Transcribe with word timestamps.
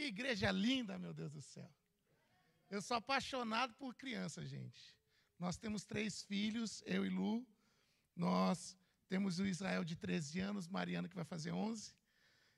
Que 0.00 0.06
igreja 0.06 0.50
linda, 0.50 0.98
meu 0.98 1.12
Deus 1.12 1.30
do 1.30 1.42
céu. 1.42 1.70
Eu 2.70 2.80
sou 2.80 2.96
apaixonado 2.96 3.74
por 3.74 3.94
criança, 3.94 4.42
gente. 4.46 4.96
Nós 5.38 5.58
temos 5.58 5.84
três 5.84 6.22
filhos, 6.22 6.82
eu 6.86 7.04
e 7.04 7.10
Lu. 7.10 7.46
Nós 8.16 8.74
temos 9.10 9.38
o 9.38 9.44
Israel 9.44 9.84
de 9.84 9.94
13 9.94 10.40
anos, 10.40 10.66
Mariana 10.66 11.06
que 11.06 11.14
vai 11.14 11.26
fazer 11.26 11.52
11, 11.52 11.94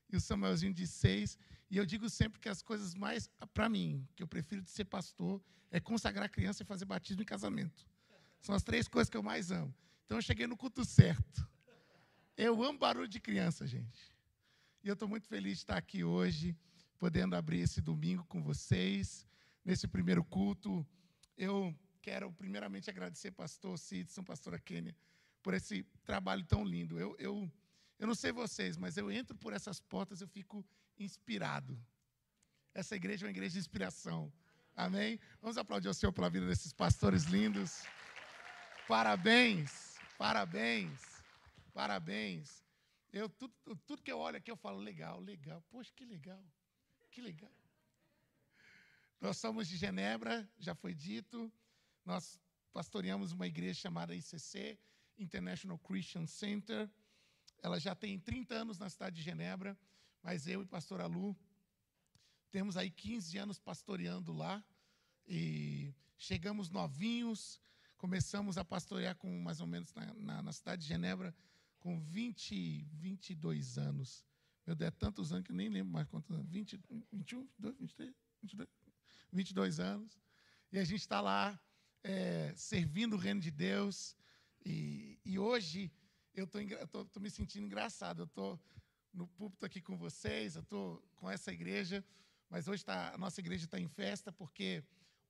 e 0.09 0.15
o 0.15 0.21
Samuelzinho 0.21 0.73
de 0.73 0.87
6. 0.87 1.37
E 1.69 1.75
eu 1.75 1.85
digo 1.85 2.09
sempre 2.09 2.39
que 2.39 2.47
as 2.47 2.61
coisas 2.61 2.95
mais, 2.95 3.29
para 3.53 3.67
mim, 3.67 4.07
que 4.15 4.23
eu 4.23 4.27
prefiro 4.27 4.61
de 4.61 4.69
ser 4.69 4.85
pastor, 4.85 5.43
é 5.69 5.81
consagrar 5.81 6.29
criança 6.29 6.63
e 6.63 6.65
fazer 6.65 6.85
batismo 6.85 7.23
em 7.23 7.25
casamento. 7.25 7.85
São 8.39 8.55
as 8.55 8.63
três 8.63 8.87
coisas 8.87 9.09
que 9.09 9.17
eu 9.17 9.23
mais 9.23 9.51
amo. 9.51 9.75
Então 10.05 10.17
eu 10.17 10.21
cheguei 10.21 10.47
no 10.47 10.55
culto 10.55 10.85
certo. 10.85 11.45
Eu 12.37 12.63
amo 12.63 12.79
barulho 12.79 13.09
de 13.09 13.19
criança, 13.19 13.67
gente. 13.67 14.15
E 14.81 14.87
eu 14.87 14.93
estou 14.93 15.09
muito 15.09 15.27
feliz 15.27 15.57
de 15.57 15.63
estar 15.63 15.75
aqui 15.75 16.05
hoje, 16.05 16.57
podendo 17.03 17.35
abrir 17.35 17.59
esse 17.59 17.81
domingo 17.81 18.23
com 18.29 18.41
vocês, 18.41 19.27
nesse 19.65 19.85
primeiro 19.85 20.23
culto. 20.23 20.87
Eu 21.37 21.75
quero 22.01 22.31
primeiramente 22.31 22.89
agradecer 22.89 23.29
pastor 23.31 23.77
Sidson, 23.77 24.23
pastora 24.23 24.57
Kênia, 24.57 24.95
por 25.41 25.53
esse 25.53 25.83
trabalho 26.05 26.45
tão 26.45 26.63
lindo. 26.63 26.97
Eu, 26.97 27.13
eu, 27.19 27.51
eu 27.99 28.07
não 28.07 28.15
sei 28.15 28.31
vocês, 28.31 28.77
mas 28.77 28.95
eu 28.95 29.11
entro 29.11 29.35
por 29.35 29.51
essas 29.51 29.81
portas, 29.81 30.21
eu 30.21 30.29
fico 30.29 30.65
inspirado. 30.97 31.77
Essa 32.73 32.95
igreja 32.95 33.25
é 33.25 33.27
uma 33.27 33.31
igreja 33.31 33.51
de 33.51 33.59
inspiração. 33.59 34.31
Amém? 34.73 35.19
Vamos 35.41 35.57
aplaudir 35.57 35.89
o 35.89 35.93
Senhor 35.93 36.13
pela 36.13 36.29
vida 36.29 36.47
desses 36.47 36.71
pastores 36.71 37.25
lindos. 37.25 37.83
Parabéns, 38.87 39.97
parabéns, 40.17 41.01
parabéns. 41.73 42.63
Eu, 43.11 43.27
tudo, 43.27 43.53
tudo 43.85 44.01
que 44.01 44.11
eu 44.11 44.19
olho 44.19 44.37
aqui, 44.37 44.49
eu 44.49 44.55
falo, 44.55 44.77
legal, 44.77 45.19
legal. 45.19 45.61
Poxa, 45.69 45.91
que 45.93 46.05
legal, 46.05 46.41
que 47.13 47.21
legal. 47.21 47.51
Nós 49.21 49.37
somos 49.37 49.67
de 49.67 49.77
Genebra, 49.77 50.49
já 50.57 50.73
foi 50.73 50.95
dito. 50.95 51.51
Nós 52.03 52.39
pastoreamos 52.73 53.31
uma 53.31 53.45
igreja 53.45 53.81
chamada 53.81 54.15
ICC, 54.15 54.79
International 55.19 55.77
Christian 55.77 56.25
Center. 56.25 56.89
Ela 57.61 57.79
já 57.79 57.93
tem 57.93 58.19
30 58.19 58.55
anos 58.55 58.79
na 58.79 58.89
cidade 58.89 59.17
de 59.17 59.21
Genebra, 59.21 59.77
mas 60.23 60.47
eu 60.47 60.63
e 60.63 60.65
pastor 60.65 61.01
Alu 61.01 61.37
temos 62.49 62.75
aí 62.77 62.89
15 62.89 63.37
anos 63.37 63.59
pastoreando 63.59 64.33
lá. 64.33 64.63
E 65.27 65.93
chegamos 66.17 66.71
novinhos, 66.71 67.61
começamos 67.95 68.57
a 68.57 68.65
pastorear 68.65 69.15
com 69.15 69.39
mais 69.39 69.61
ou 69.61 69.67
menos 69.67 69.93
na, 69.93 70.13
na, 70.15 70.41
na 70.41 70.51
cidade 70.51 70.81
de 70.81 70.87
Genebra 70.87 71.33
com 71.79 71.99
20, 71.99 72.87
22 72.91 73.77
anos. 73.77 74.25
Meu 74.65 74.75
Deus, 74.75 74.87
é 74.87 74.91
tantos 74.91 75.31
anos 75.31 75.45
que 75.45 75.53
nem 75.53 75.69
lembro 75.69 75.91
mais 75.91 76.07
quantos 76.07 76.31
anos. 76.31 76.49
20, 76.49 76.79
21, 77.11 77.47
22, 77.59 77.77
23, 77.79 78.13
22, 78.41 78.69
22 79.31 79.79
anos. 79.79 80.19
E 80.71 80.79
a 80.79 80.83
gente 80.83 81.01
está 81.01 81.21
lá 81.21 81.59
é, 82.03 82.53
servindo 82.55 83.13
o 83.13 83.19
reino 83.19 83.41
de 83.41 83.51
Deus. 83.51 84.15
E, 84.65 85.19
e 85.25 85.37
hoje 85.37 85.91
eu 86.33 86.45
estou 86.45 87.21
me 87.21 87.29
sentindo 87.29 87.65
engraçado. 87.65 88.21
Eu 88.21 88.25
estou 88.25 88.59
no 89.13 89.27
púlpito 89.27 89.65
aqui 89.65 89.81
com 89.81 89.97
vocês, 89.97 90.55
eu 90.55 90.61
estou 90.61 91.01
com 91.15 91.29
essa 91.29 91.51
igreja, 91.53 92.03
mas 92.49 92.67
hoje 92.67 92.83
tá, 92.83 93.13
a 93.13 93.17
nossa 93.17 93.39
igreja 93.39 93.65
está 93.65 93.79
em 93.79 93.87
festa 93.87 94.31
porque 94.31 94.83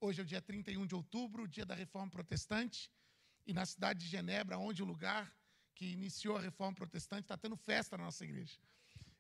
Hoje 0.06 0.20
é 0.20 0.24
o 0.24 0.26
dia 0.26 0.42
31 0.42 0.86
de 0.86 0.96
outubro, 0.96 1.48
dia 1.48 1.66
da 1.66 1.74
Reforma 1.74 2.12
Protestante, 2.12 2.92
e 3.48 3.54
na 3.54 3.66
cidade 3.66 4.02
de 4.02 4.08
Genebra, 4.08 4.58
onde 4.58 4.84
o 4.84 4.86
lugar 4.86 5.34
que 5.74 5.86
iniciou 5.86 6.36
a 6.36 6.42
Reforma 6.42 6.76
Protestante, 6.76 7.22
está 7.22 7.38
tendo 7.38 7.56
festa 7.56 7.96
na 7.96 8.04
nossa 8.04 8.26
igreja. 8.26 8.60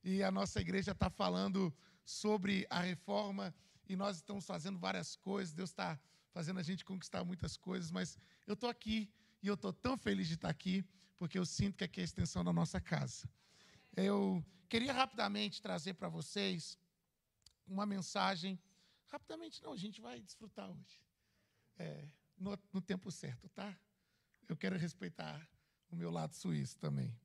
E 0.03 0.21
a 0.23 0.31
nossa 0.31 0.59
igreja 0.59 0.91
está 0.91 1.09
falando 1.09 1.73
sobre 2.05 2.67
a 2.69 2.81
reforma, 2.81 3.53
e 3.87 3.95
nós 3.95 4.17
estamos 4.17 4.45
fazendo 4.45 4.77
várias 4.79 5.15
coisas, 5.15 5.53
Deus 5.53 5.69
está 5.69 5.99
fazendo 6.31 6.59
a 6.59 6.63
gente 6.63 6.83
conquistar 6.83 7.23
muitas 7.23 7.55
coisas, 7.55 7.91
mas 7.91 8.17
eu 8.47 8.53
estou 8.53 8.69
aqui 8.69 9.09
e 9.41 9.47
eu 9.47 9.53
estou 9.53 9.71
tão 9.71 9.97
feliz 9.97 10.27
de 10.27 10.33
estar 10.33 10.49
aqui, 10.49 10.83
porque 11.17 11.37
eu 11.37 11.45
sinto 11.45 11.77
que 11.77 11.83
aqui 11.83 11.99
é 11.99 12.03
a 12.03 12.05
extensão 12.05 12.43
da 12.43 12.51
nossa 12.51 12.81
casa. 12.81 13.29
Eu 13.95 14.43
queria 14.67 14.91
rapidamente 14.91 15.61
trazer 15.61 15.93
para 15.93 16.09
vocês 16.09 16.77
uma 17.67 17.85
mensagem 17.85 18.59
Rapidamente, 19.13 19.61
não, 19.61 19.73
a 19.73 19.77
gente 19.77 20.01
vai 20.01 20.19
desfrutar 20.19 20.67
hoje. 20.71 20.99
É, 21.77 22.03
no, 22.35 22.57
no, 22.73 22.81
tempo 22.81 23.11
certo, 23.11 23.47
tá? 23.49 23.79
Eu 24.49 24.57
quero 24.57 24.75
respeitar 24.75 25.47
o 25.91 25.95
meu 25.95 26.09
lado 26.09 26.33
suíço 26.33 26.79
também. 26.79 27.15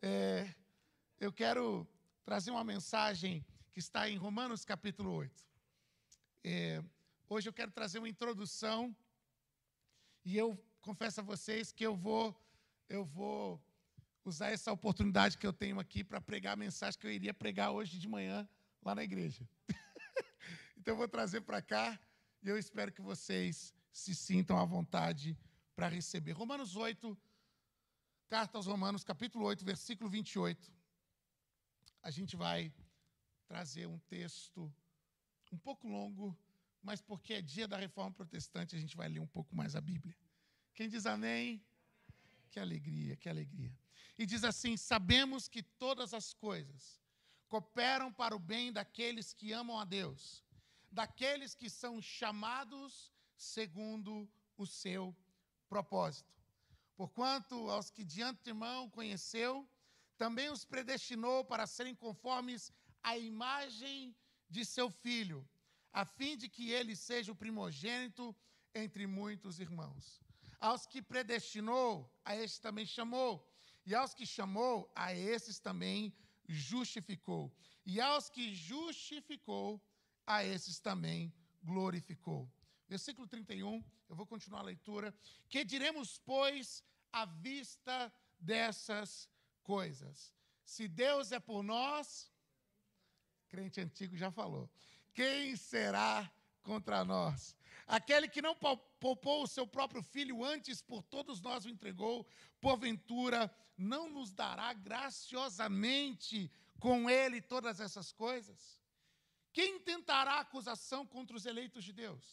É, 0.00 0.54
eu 1.20 1.30
quero 1.30 1.86
trazer 2.26 2.50
uma 2.50 2.64
mensagem 2.64 3.46
que 3.72 3.78
está 3.78 4.10
em 4.10 4.16
Romanos 4.16 4.64
capítulo 4.64 5.12
8. 5.12 5.46
É, 6.42 6.82
hoje 7.28 7.48
eu 7.48 7.52
quero 7.52 7.70
trazer 7.70 8.00
uma 8.00 8.08
introdução 8.08 8.94
e 10.24 10.36
eu 10.36 10.60
confesso 10.80 11.20
a 11.20 11.22
vocês 11.22 11.70
que 11.70 11.86
eu 11.86 11.94
vou, 11.94 12.36
eu 12.88 13.04
vou 13.04 13.64
usar 14.24 14.50
essa 14.50 14.72
oportunidade 14.72 15.38
que 15.38 15.46
eu 15.46 15.52
tenho 15.52 15.78
aqui 15.78 16.02
para 16.02 16.20
pregar 16.20 16.54
a 16.54 16.56
mensagem 16.56 16.98
que 16.98 17.06
eu 17.06 17.12
iria 17.12 17.32
pregar 17.32 17.70
hoje 17.70 17.96
de 17.96 18.08
manhã 18.08 18.46
lá 18.82 18.94
na 18.94 19.04
igreja. 19.04 19.48
Então 20.78 20.94
eu 20.94 20.98
vou 20.98 21.08
trazer 21.08 21.40
para 21.40 21.60
cá 21.60 21.98
e 22.40 22.48
eu 22.48 22.56
espero 22.56 22.92
que 22.92 23.02
vocês 23.02 23.74
se 23.90 24.14
sintam 24.14 24.56
à 24.56 24.64
vontade 24.64 25.36
para 25.74 25.88
receber. 25.88 26.30
Romanos 26.30 26.76
8, 26.76 27.18
carta 28.28 28.56
aos 28.56 28.66
Romanos, 28.66 29.02
capítulo 29.02 29.44
8, 29.46 29.64
versículo 29.64 30.08
28. 30.08 30.75
A 32.06 32.10
gente 32.10 32.34
vai 32.36 32.72
trazer 33.46 33.86
um 33.86 33.98
texto 34.14 34.72
um 35.52 35.58
pouco 35.58 35.88
longo, 35.88 36.36
mas 36.82 37.00
porque 37.00 37.34
é 37.34 37.42
dia 37.42 37.66
da 37.66 37.76
reforma 37.76 38.12
protestante, 38.12 38.76
a 38.76 38.78
gente 38.78 38.96
vai 38.96 39.08
ler 39.08 39.20
um 39.20 39.32
pouco 39.36 39.54
mais 39.60 39.74
a 39.74 39.80
Bíblia. 39.80 40.16
Quem 40.74 40.88
diz 40.88 41.04
amém? 41.06 41.64
Que 42.50 42.60
alegria, 42.60 43.16
que 43.16 43.28
alegria. 43.28 43.74
E 44.16 44.24
diz 44.24 44.44
assim: 44.44 44.76
Sabemos 44.76 45.48
que 45.48 45.62
todas 45.62 46.14
as 46.14 46.32
coisas 46.32 47.00
cooperam 47.48 48.12
para 48.12 48.36
o 48.36 48.38
bem 48.38 48.72
daqueles 48.72 49.32
que 49.32 49.52
amam 49.52 49.78
a 49.78 49.84
Deus 49.84 50.46
daqueles 50.96 51.54
que 51.54 51.68
são 51.68 52.00
chamados 52.00 53.12
segundo 53.36 54.26
o 54.56 54.66
seu 54.66 55.14
propósito. 55.68 56.34
Porquanto 56.96 57.68
aos 57.68 57.90
que 57.90 58.02
de 58.02 58.22
antemão 58.22 58.88
conheceu, 58.88 59.68
também 60.16 60.50
os 60.50 60.64
predestinou 60.64 61.44
para 61.44 61.66
serem 61.66 61.94
conformes 61.94 62.72
à 63.02 63.16
imagem 63.16 64.14
de 64.48 64.64
seu 64.64 64.90
filho, 64.90 65.46
a 65.92 66.04
fim 66.04 66.36
de 66.36 66.48
que 66.48 66.70
ele 66.70 66.94
seja 66.94 67.32
o 67.32 67.36
primogênito 67.36 68.34
entre 68.74 69.06
muitos 69.06 69.60
irmãos. 69.60 70.20
Aos 70.60 70.86
que 70.86 71.00
predestinou, 71.02 72.10
a 72.24 72.34
estes 72.36 72.58
também 72.58 72.86
chamou, 72.86 73.46
e 73.84 73.94
aos 73.94 74.14
que 74.14 74.26
chamou, 74.26 74.90
a 74.94 75.14
esses 75.14 75.58
também 75.58 76.14
justificou, 76.48 77.52
e 77.84 78.00
aos 78.00 78.28
que 78.28 78.54
justificou, 78.54 79.80
a 80.26 80.44
esses 80.44 80.80
também 80.80 81.32
glorificou. 81.62 82.50
Versículo 82.88 83.26
31, 83.26 83.84
eu 84.08 84.16
vou 84.16 84.26
continuar 84.26 84.60
a 84.60 84.64
leitura. 84.64 85.14
Que 85.48 85.64
diremos, 85.64 86.18
pois, 86.18 86.82
à 87.12 87.24
vista 87.24 88.12
dessas 88.38 89.28
coisas? 89.66 90.32
Se 90.64 90.86
Deus 90.86 91.32
é 91.32 91.40
por 91.40 91.62
nós, 91.62 92.30
crente 93.48 93.80
antigo 93.80 94.16
já 94.16 94.30
falou, 94.30 94.70
quem 95.12 95.56
será 95.56 96.30
contra 96.62 97.04
nós? 97.04 97.56
Aquele 97.86 98.28
que 98.28 98.42
não 98.42 98.54
poupou 98.54 99.42
o 99.42 99.46
seu 99.46 99.66
próprio 99.66 100.02
filho, 100.02 100.44
antes 100.44 100.80
por 100.80 101.02
todos 101.02 101.40
nós 101.40 101.64
o 101.64 101.68
entregou, 101.68 102.26
porventura 102.60 103.40
não 103.76 104.08
nos 104.08 104.32
dará 104.32 104.72
graciosamente 104.72 106.50
com 106.78 107.10
ele 107.10 107.40
todas 107.40 107.80
essas 107.80 108.12
coisas? 108.12 108.80
Quem 109.52 109.80
tentará 109.80 110.38
acusação 110.38 111.06
contra 111.06 111.36
os 111.36 111.46
eleitos 111.46 111.82
de 111.84 111.92
Deus? 111.92 112.24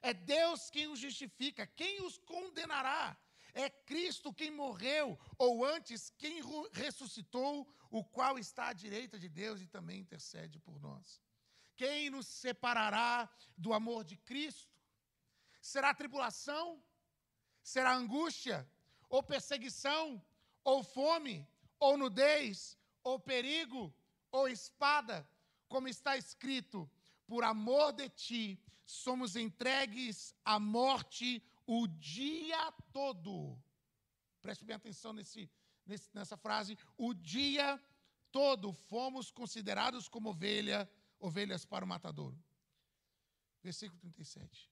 É 0.00 0.12
Deus 0.12 0.70
quem 0.70 0.86
os 0.88 0.98
justifica. 0.98 1.66
Quem 1.66 2.02
os 2.02 2.18
condenará? 2.18 3.16
É 3.54 3.70
Cristo 3.70 4.34
quem 4.34 4.50
morreu, 4.50 5.18
ou 5.38 5.64
antes, 5.64 6.10
quem 6.18 6.42
ressuscitou, 6.72 7.66
o 7.90 8.04
qual 8.04 8.38
está 8.38 8.68
à 8.68 8.72
direita 8.72 9.18
de 9.18 9.28
Deus 9.28 9.60
e 9.60 9.66
também 9.66 10.00
intercede 10.00 10.58
por 10.58 10.78
nós. 10.80 11.22
Quem 11.76 12.10
nos 12.10 12.26
separará 12.26 13.32
do 13.56 13.72
amor 13.72 14.04
de 14.04 14.16
Cristo? 14.16 14.76
Será 15.60 15.94
tribulação? 15.94 16.82
Será 17.62 17.94
angústia? 17.94 18.68
Ou 19.08 19.22
perseguição? 19.22 20.22
Ou 20.62 20.82
fome? 20.82 21.46
Ou 21.78 21.96
nudez? 21.96 22.76
Ou 23.02 23.18
perigo? 23.18 23.94
Ou 24.30 24.48
espada? 24.48 25.26
como 25.74 25.88
está 25.88 26.16
escrito: 26.16 26.88
por 27.26 27.42
amor 27.42 27.92
de 27.92 28.08
ti 28.08 28.62
somos 28.86 29.34
entregues 29.34 30.32
à 30.44 30.60
morte 30.60 31.42
o 31.66 31.86
dia 31.86 32.72
todo. 32.92 33.58
Preste 34.40 34.64
bem 34.64 34.76
atenção 34.76 35.12
nesse, 35.12 35.50
nesse, 35.86 36.08
nessa 36.14 36.36
frase. 36.36 36.76
O 36.96 37.14
dia 37.14 37.80
todo 38.30 38.72
fomos 38.72 39.30
considerados 39.30 40.08
como 40.08 40.30
ovelha, 40.30 40.90
ovelhas 41.18 41.64
para 41.64 41.84
o 41.84 41.88
matadouro. 41.88 42.38
Versículo 43.62 43.98
37. 44.00 44.70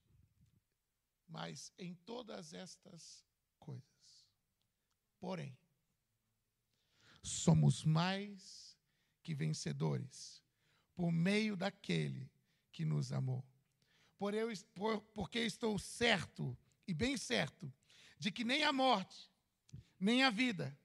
Mas 1.27 1.71
em 1.77 1.95
todas 1.95 2.53
estas 2.53 3.25
coisas, 3.57 4.27
porém, 5.19 5.57
somos 7.23 7.83
mais 7.83 8.77
que 9.23 9.33
vencedores 9.33 10.43
por 10.93 11.11
meio 11.11 11.55
daquele 11.55 12.29
que 12.71 12.85
nos 12.85 13.11
amou. 13.11 13.43
Por 14.17 14.33
eu, 14.33 14.49
por, 14.75 15.01
porque 15.13 15.39
estou 15.39 15.79
certo, 15.79 16.55
e 16.87 16.93
bem 16.93 17.17
certo, 17.17 17.71
de 18.19 18.31
que 18.31 18.43
nem 18.43 18.63
a 18.63 18.73
morte, 18.73 19.29
nem 19.99 20.23
a 20.23 20.29
vida, 20.29 20.77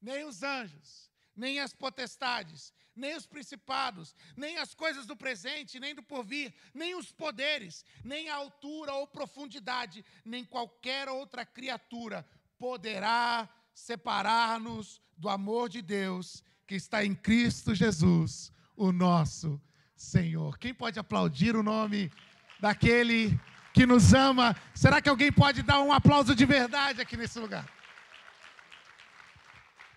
nem 0.00 0.24
os 0.24 0.42
anjos, 0.42 1.10
nem 1.34 1.60
as 1.60 1.72
potestades, 1.72 2.72
nem 2.94 3.16
os 3.16 3.26
principados, 3.26 4.14
nem 4.36 4.58
as 4.58 4.74
coisas 4.74 5.06
do 5.06 5.16
presente, 5.16 5.80
nem 5.80 5.94
do 5.94 6.02
porvir, 6.02 6.52
nem 6.74 6.94
os 6.94 7.10
poderes, 7.10 7.84
nem 8.04 8.28
a 8.28 8.34
altura 8.34 8.92
ou 8.92 9.06
profundidade, 9.06 10.04
nem 10.24 10.44
qualquer 10.44 11.08
outra 11.08 11.44
criatura 11.46 12.26
poderá 12.58 13.48
separar-nos 13.74 15.00
do 15.16 15.28
amor 15.28 15.68
de 15.68 15.80
Deus 15.80 16.42
que 16.66 16.74
está 16.74 17.04
em 17.04 17.14
Cristo 17.14 17.74
Jesus, 17.74 18.52
o 18.76 18.92
nosso 18.92 19.60
Senhor. 19.96 20.58
Quem 20.58 20.72
pode 20.72 20.98
aplaudir 20.98 21.56
o 21.56 21.62
nome 21.62 22.12
daquele 22.60 23.38
que 23.72 23.86
nos 23.86 24.12
ama? 24.12 24.54
Será 24.74 25.00
que 25.00 25.08
alguém 25.08 25.32
pode 25.32 25.62
dar 25.62 25.80
um 25.80 25.92
aplauso 25.92 26.34
de 26.34 26.44
verdade 26.44 27.00
aqui 27.00 27.16
nesse 27.16 27.38
lugar? 27.38 27.68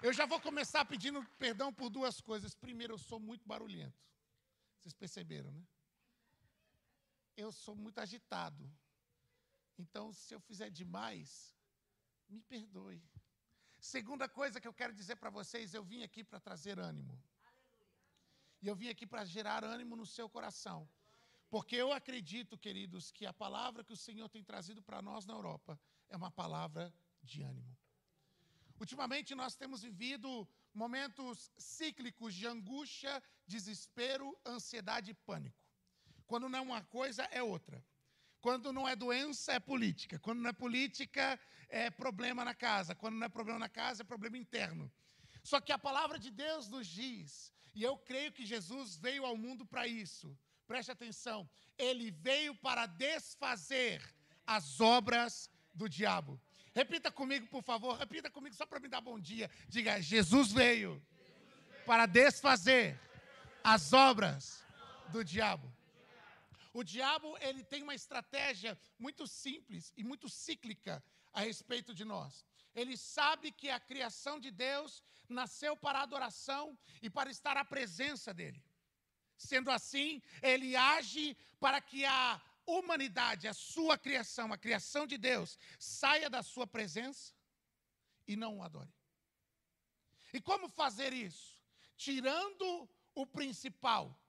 Eu 0.02 0.12
já 0.12 0.26
vou 0.26 0.40
começar 0.40 0.84
pedindo 0.86 1.24
perdão 1.40 1.74
por 1.74 1.90
duas 1.90 2.20
coisas. 2.20 2.54
Primeiro, 2.54 2.94
eu 2.94 2.98
sou 2.98 3.20
muito 3.20 3.48
barulhento. 3.48 3.98
Vocês 4.78 4.94
perceberam, 4.94 5.52
né? 5.52 5.64
Eu 7.38 7.52
sou 7.52 7.76
muito 7.76 8.00
agitado. 8.00 8.70
Então, 9.78 10.12
se 10.12 10.34
eu 10.36 10.40
fizer 10.42 10.70
demais, 10.70 11.56
me 12.30 12.42
perdoe. 12.42 13.02
Segunda 13.80 14.28
coisa 14.28 14.60
que 14.62 14.68
eu 14.68 14.74
quero 14.74 14.94
dizer 14.94 15.16
para 15.16 15.30
vocês, 15.30 15.74
eu 15.74 15.84
vim 15.84 16.04
aqui 16.04 16.24
para 16.24 16.40
trazer 16.40 16.80
ânimo. 16.80 17.18
E 18.62 18.68
eu 18.68 18.76
vim 18.76 18.90
aqui 18.90 19.06
para 19.06 19.26
gerar 19.26 19.64
ânimo 19.64 19.96
no 19.96 20.06
seu 20.06 20.30
coração. 20.30 20.88
Porque 21.54 21.76
eu 21.76 21.94
acredito, 21.94 22.58
queridos, 22.58 23.12
que 23.12 23.28
a 23.28 23.32
palavra 23.32 23.84
que 23.84 23.94
o 23.94 24.04
Senhor 24.06 24.28
tem 24.28 24.44
trazido 24.44 24.82
para 24.82 25.04
nós 25.04 25.24
na 25.24 25.36
Europa 25.36 25.80
é 26.10 26.18
uma 26.18 26.32
palavra 26.32 26.92
de 27.22 27.44
ânimo. 27.44 27.78
Ultimamente 28.80 29.36
nós 29.36 29.56
temos 29.56 29.84
vivido 29.84 30.48
momentos 30.74 31.52
cíclicos 31.56 32.34
de 32.34 32.48
angústia, 32.48 33.22
desespero, 33.46 34.36
ansiedade 34.44 35.12
e 35.12 35.14
pânico. 35.14 35.64
Quando 36.26 36.50
não 36.50 36.58
é 36.58 36.62
uma 36.64 36.82
coisa, 36.86 37.22
é 37.26 37.44
outra. 37.44 37.86
Quando 38.42 38.74
não 38.74 38.90
é 38.90 38.96
doença, 38.96 39.54
é 39.54 39.60
política. 39.60 40.18
Quando 40.18 40.40
não 40.40 40.50
é 40.50 40.54
política, 40.54 41.40
é 41.70 41.92
problema 41.92 42.44
na 42.44 42.56
casa. 42.56 42.96
Quando 42.96 43.18
não 43.18 43.28
é 43.28 43.30
problema 43.30 43.60
na 43.60 43.70
casa, 43.70 44.02
é 44.02 44.04
problema 44.04 44.40
interno. 44.40 44.92
Só 45.44 45.62
que 45.62 45.72
a 45.72 45.78
palavra 45.78 46.18
de 46.18 46.32
Deus 46.32 46.68
nos 46.68 46.88
diz, 46.88 47.54
e 47.76 47.84
eu 47.84 47.96
creio 47.96 48.32
que 48.32 48.44
Jesus 48.44 48.96
veio 48.96 49.24
ao 49.24 49.38
mundo 49.38 49.64
para 49.64 49.86
isso. 49.86 50.36
Preste 50.68 50.92
atenção, 50.92 51.50
ele 51.78 52.12
veio 52.12 52.56
para 52.56 52.86
desfazer 52.86 54.02
as 54.46 54.80
obras 54.80 55.50
do 55.74 55.90
diabo. 55.90 56.40
Repita 56.74 57.12
comigo, 57.12 57.46
por 57.48 57.64
favor. 57.64 57.98
Repita 57.98 58.30
comigo 58.30 58.56
só 58.56 58.66
para 58.66 58.80
me 58.80 58.88
dar 58.88 59.02
bom 59.02 59.20
dia. 59.20 59.50
Diga: 59.68 60.02
Jesus 60.02 60.52
veio 60.52 61.02
para 61.86 62.06
desfazer 62.06 63.00
as 63.64 63.94
obras 63.94 64.64
do 65.10 65.24
diabo. 65.24 65.72
O 66.74 66.84
diabo, 66.84 67.38
ele 67.40 67.64
tem 67.64 67.84
uma 67.84 67.94
estratégia 67.94 68.78
muito 68.98 69.28
simples 69.28 69.94
e 69.96 70.04
muito 70.04 70.28
cíclica 70.28 71.04
a 71.32 71.42
respeito 71.42 71.94
de 71.94 72.04
nós. 72.04 72.44
Ele 72.74 72.98
sabe 72.98 73.52
que 73.52 73.70
a 73.70 73.80
criação 73.80 74.40
de 74.40 74.50
Deus 74.50 75.04
nasceu 75.30 75.78
para 75.78 76.02
adoração 76.02 76.78
e 77.02 77.10
para 77.10 77.30
estar 77.30 77.56
à 77.58 77.64
presença 77.64 78.34
dele. 78.34 78.60
Sendo 79.38 79.70
assim, 79.72 80.22
ele 80.42 80.76
age 80.76 81.36
para 81.60 81.82
que 81.82 82.06
a 82.06 82.42
humanidade, 82.66 83.48
a 83.48 83.54
sua 83.54 83.98
criação, 83.98 84.54
a 84.54 84.58
criação 84.58 85.06
de 85.06 85.18
Deus, 85.18 85.58
saia 85.80 86.30
da 86.30 86.42
sua 86.42 86.66
presença 86.66 87.34
e 88.28 88.36
não 88.36 88.58
o 88.58 88.64
adore. 88.64 88.94
E 90.34 90.42
como 90.42 90.68
fazer 90.68 91.14
isso? 91.14 91.62
Tirando 91.96 92.90
o 93.14 93.26
principal, 93.26 94.20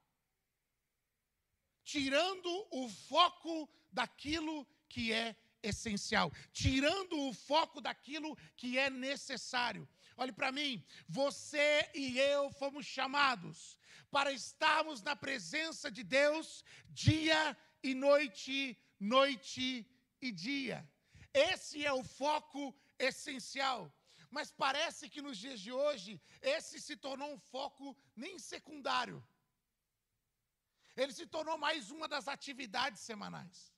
tirando 1.82 2.66
o 2.70 2.88
foco 2.88 3.68
daquilo 3.90 4.66
que 4.88 5.12
é 5.12 5.34
essencial, 5.62 6.30
tirando 6.52 7.18
o 7.28 7.32
foco 7.32 7.80
daquilo 7.80 8.36
que 8.56 8.78
é 8.78 8.90
necessário. 8.90 9.88
Olhe 10.16 10.32
para 10.32 10.52
mim, 10.52 10.84
você 11.08 11.90
e 11.94 12.18
eu 12.18 12.50
fomos 12.50 12.86
chamados 12.86 13.76
para 14.10 14.32
estarmos 14.32 15.02
na 15.02 15.16
presença 15.16 15.90
de 15.90 16.04
Deus 16.04 16.64
dia 16.88 17.56
e 17.82 17.94
noite, 17.94 18.78
noite 19.00 19.86
e 20.20 20.30
dia. 20.30 20.88
Esse 21.32 21.84
é 21.84 21.92
o 21.92 22.04
foco 22.04 22.74
essencial. 22.98 23.92
Mas 24.30 24.50
parece 24.50 25.08
que 25.08 25.20
nos 25.22 25.36
dias 25.38 25.60
de 25.60 25.72
hoje, 25.72 26.20
esse 26.40 26.80
se 26.80 26.96
tornou 26.96 27.32
um 27.32 27.38
foco 27.38 27.96
nem 28.16 28.38
secundário. 28.38 29.24
Ele 30.96 31.12
se 31.12 31.26
tornou 31.26 31.58
mais 31.58 31.90
uma 31.90 32.06
das 32.06 32.28
atividades 32.28 33.00
semanais. 33.00 33.73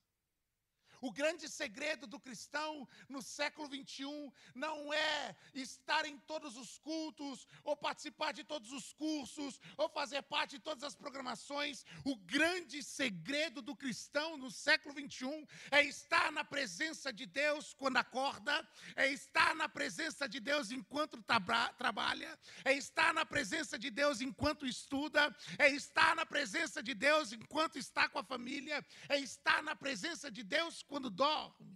O 1.01 1.11
grande 1.11 1.47
segredo 1.47 2.07
do 2.07 2.19
cristão 2.19 2.87
no 3.07 3.21
século 3.21 3.67
21 3.67 4.31
não 4.55 4.93
é 4.93 5.35
estar 5.53 6.05
em 6.05 6.17
todos 6.19 6.57
os 6.57 6.77
cultos, 6.79 7.47
ou 7.63 7.75
participar 7.75 8.31
de 8.33 8.43
todos 8.43 8.71
os 8.71 8.93
cursos, 8.93 9.59
ou 9.77 9.87
fazer 9.89 10.21
parte 10.23 10.57
de 10.57 10.59
todas 10.59 10.83
as 10.83 10.95
programações. 10.95 11.85
O 12.03 12.15
grande 12.15 12.81
segredo 12.83 13.61
do 13.61 13.75
cristão 13.75 14.37
no 14.37 14.49
século 14.49 14.93
21 14.93 15.45
é 15.71 15.83
estar 15.83 16.31
na 16.31 16.43
presença 16.43 17.13
de 17.13 17.25
Deus 17.25 17.73
quando 17.73 17.97
acorda, 17.97 18.67
é 18.95 19.07
estar 19.09 19.55
na 19.55 19.69
presença 19.69 20.27
de 20.27 20.39
Deus 20.39 20.71
enquanto 20.71 21.21
tra 21.23 21.73
trabalha, 21.73 22.37
é 22.65 22.73
estar 22.73 23.13
na 23.13 23.25
presença 23.25 23.77
de 23.77 23.89
Deus 23.89 24.21
enquanto 24.21 24.65
estuda, 24.65 25.35
é 25.57 25.69
estar 25.69 26.15
na 26.15 26.25
presença 26.25 26.81
de 26.81 26.93
Deus 26.93 27.31
enquanto 27.31 27.77
está 27.77 28.09
com 28.09 28.19
a 28.19 28.23
família, 28.23 28.83
é 29.09 29.17
estar 29.19 29.61
na 29.61 29.75
presença 29.75 30.31
de 30.31 30.43
Deus 30.43 30.81
quando 30.87 31.09
dorme. 31.09 31.75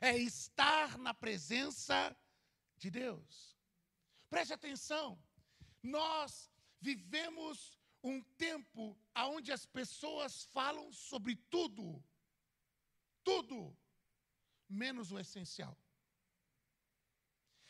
É 0.00 0.16
estar 0.18 0.98
na 0.98 1.14
presença 1.14 2.16
de 2.76 2.90
Deus. 2.90 3.56
Preste 4.28 4.52
atenção. 4.52 5.18
Nós 5.82 6.50
vivemos 6.80 7.78
um 8.02 8.20
tempo 8.46 8.98
onde 9.16 9.50
as 9.50 9.64
pessoas 9.64 10.44
falam 10.44 10.92
sobre 10.92 11.36
tudo, 11.48 12.04
tudo, 13.22 13.74
menos 14.68 15.10
o 15.10 15.18
essencial. 15.18 15.76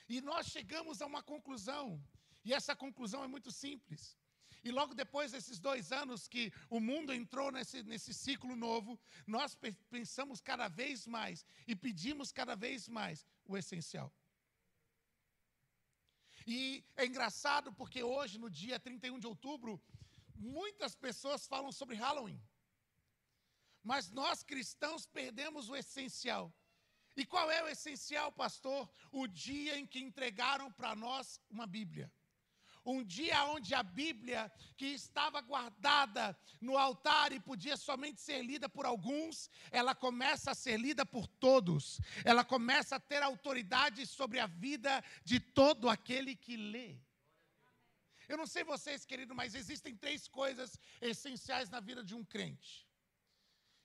E 0.09 0.21
nós 0.21 0.49
chegamos 0.49 1.01
a 1.01 1.07
uma 1.07 1.23
conclusão, 1.23 2.03
e 2.45 2.53
essa 2.53 2.75
conclusão 2.75 3.23
é 3.23 3.29
muito 3.29 3.51
simples. 3.51 4.19
E 4.65 4.71
logo 4.71 4.95
depois 4.95 5.33
desses 5.33 5.61
dois 5.61 5.93
anos 5.93 6.27
que 6.27 6.51
o 6.71 6.81
mundo 6.81 7.13
entrou 7.13 7.53
nesse, 7.53 7.83
nesse 7.83 8.15
ciclo 8.15 8.57
novo, 8.57 8.99
nós 9.27 9.55
pensamos 9.91 10.41
cada 10.41 10.69
vez 10.69 11.07
mais 11.07 11.45
e 11.67 11.77
pedimos 11.77 12.33
cada 12.33 12.57
vez 12.57 12.89
mais 12.89 13.27
o 13.45 13.59
essencial. 13.59 14.11
E 16.47 16.83
é 16.97 17.05
engraçado 17.05 17.73
porque 17.75 18.03
hoje, 18.03 18.39
no 18.39 18.51
dia 18.51 18.81
31 18.81 19.19
de 19.19 19.27
outubro, 19.27 19.81
muitas 20.35 20.95
pessoas 20.95 21.47
falam 21.47 21.71
sobre 21.71 21.97
Halloween. 21.97 22.43
Mas 23.83 24.11
nós 24.11 24.43
cristãos 24.43 25.07
perdemos 25.07 25.69
o 25.69 25.77
essencial. 25.77 26.53
E 27.15 27.25
qual 27.25 27.51
é 27.51 27.63
o 27.63 27.69
essencial, 27.69 28.33
pastor? 28.33 28.91
O 29.13 29.27
dia 29.27 29.79
em 29.79 29.87
que 29.87 30.01
entregaram 30.01 30.73
para 30.73 30.95
nós 30.95 31.39
uma 31.51 31.67
Bíblia. 31.67 32.11
Um 32.85 33.03
dia 33.03 33.45
onde 33.45 33.75
a 33.75 33.83
Bíblia, 33.83 34.53
que 34.77 34.87
estava 34.87 35.41
guardada 35.41 36.37
no 36.61 36.77
altar 36.77 37.33
e 37.33 37.41
podia 37.41 37.77
somente 37.77 38.21
ser 38.21 38.43
lida 38.43 38.69
por 38.69 38.85
alguns, 38.85 39.51
ela 39.71 39.95
começa 39.95 40.51
a 40.51 40.55
ser 40.55 40.79
lida 40.79 41.07
por 41.07 41.27
todos. 41.27 42.01
Ela 42.25 42.45
começa 42.45 42.97
a 42.97 43.01
ter 43.01 43.23
autoridade 43.23 44.07
sobre 44.07 44.39
a 44.39 44.47
vida 44.47 45.03
de 45.25 45.41
todo 45.41 45.89
aquele 45.89 46.37
que 46.37 46.57
lê. 46.57 46.99
Eu 48.29 48.37
não 48.37 48.47
sei 48.47 48.65
vocês, 48.65 49.05
querido, 49.05 49.35
mas 49.35 49.55
existem 49.55 49.95
três 49.95 50.29
coisas 50.29 50.79
essenciais 51.01 51.69
na 51.71 51.81
vida 51.81 52.03
de 52.03 52.15
um 52.15 52.25
crente. 52.25 52.87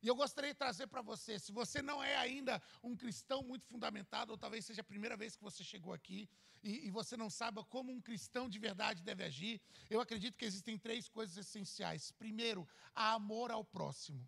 E 0.01 0.07
eu 0.07 0.15
gostaria 0.15 0.51
de 0.53 0.57
trazer 0.57 0.87
para 0.87 1.01
você, 1.01 1.37
se 1.37 1.51
você 1.51 1.81
não 1.81 2.01
é 2.01 2.15
ainda 2.15 2.61
um 2.81 2.95
cristão 2.95 3.43
muito 3.43 3.65
fundamentado, 3.65 4.31
ou 4.31 4.37
talvez 4.37 4.65
seja 4.65 4.81
a 4.81 4.83
primeira 4.83 5.17
vez 5.17 5.35
que 5.35 5.43
você 5.43 5.63
chegou 5.63 5.91
aqui 5.93 6.29
e, 6.63 6.87
e, 6.87 6.91
você 6.91 7.17
não 7.17 7.29
sabe 7.29 7.63
como 7.65 7.91
um 7.91 8.01
cristão 8.01 8.49
de 8.49 8.59
verdade 8.59 9.03
deve 9.03 9.23
agir, 9.23 9.61
eu 9.89 9.99
acredito 9.99 10.37
que 10.37 10.45
existem 10.45 10.77
três 10.77 11.09
coisas 11.09 11.37
essenciais. 11.37 12.11
Primeiro, 12.11 12.67
amor 12.95 13.51
ao 13.51 13.63
próximo. 13.63 14.25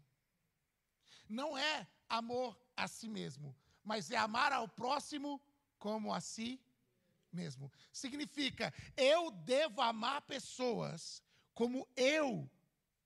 Não 1.28 1.58
é 1.58 1.88
amor 2.10 2.60
a 2.76 2.88
si 2.88 3.08
mesmo, 3.08 3.56
mas 3.84 4.12
é 4.12 4.18
amar 4.18 4.52
ao 4.52 4.68
próximo 4.68 5.42
como 5.78 6.14
a 6.14 6.20
si 6.20 6.60
mesmo. 7.32 7.72
Significa, 7.92 8.74
eu 8.98 9.32
devo 9.32 9.82
amar 9.82 10.22
pessoas 10.24 11.24
como 11.54 11.88
eu 11.96 12.50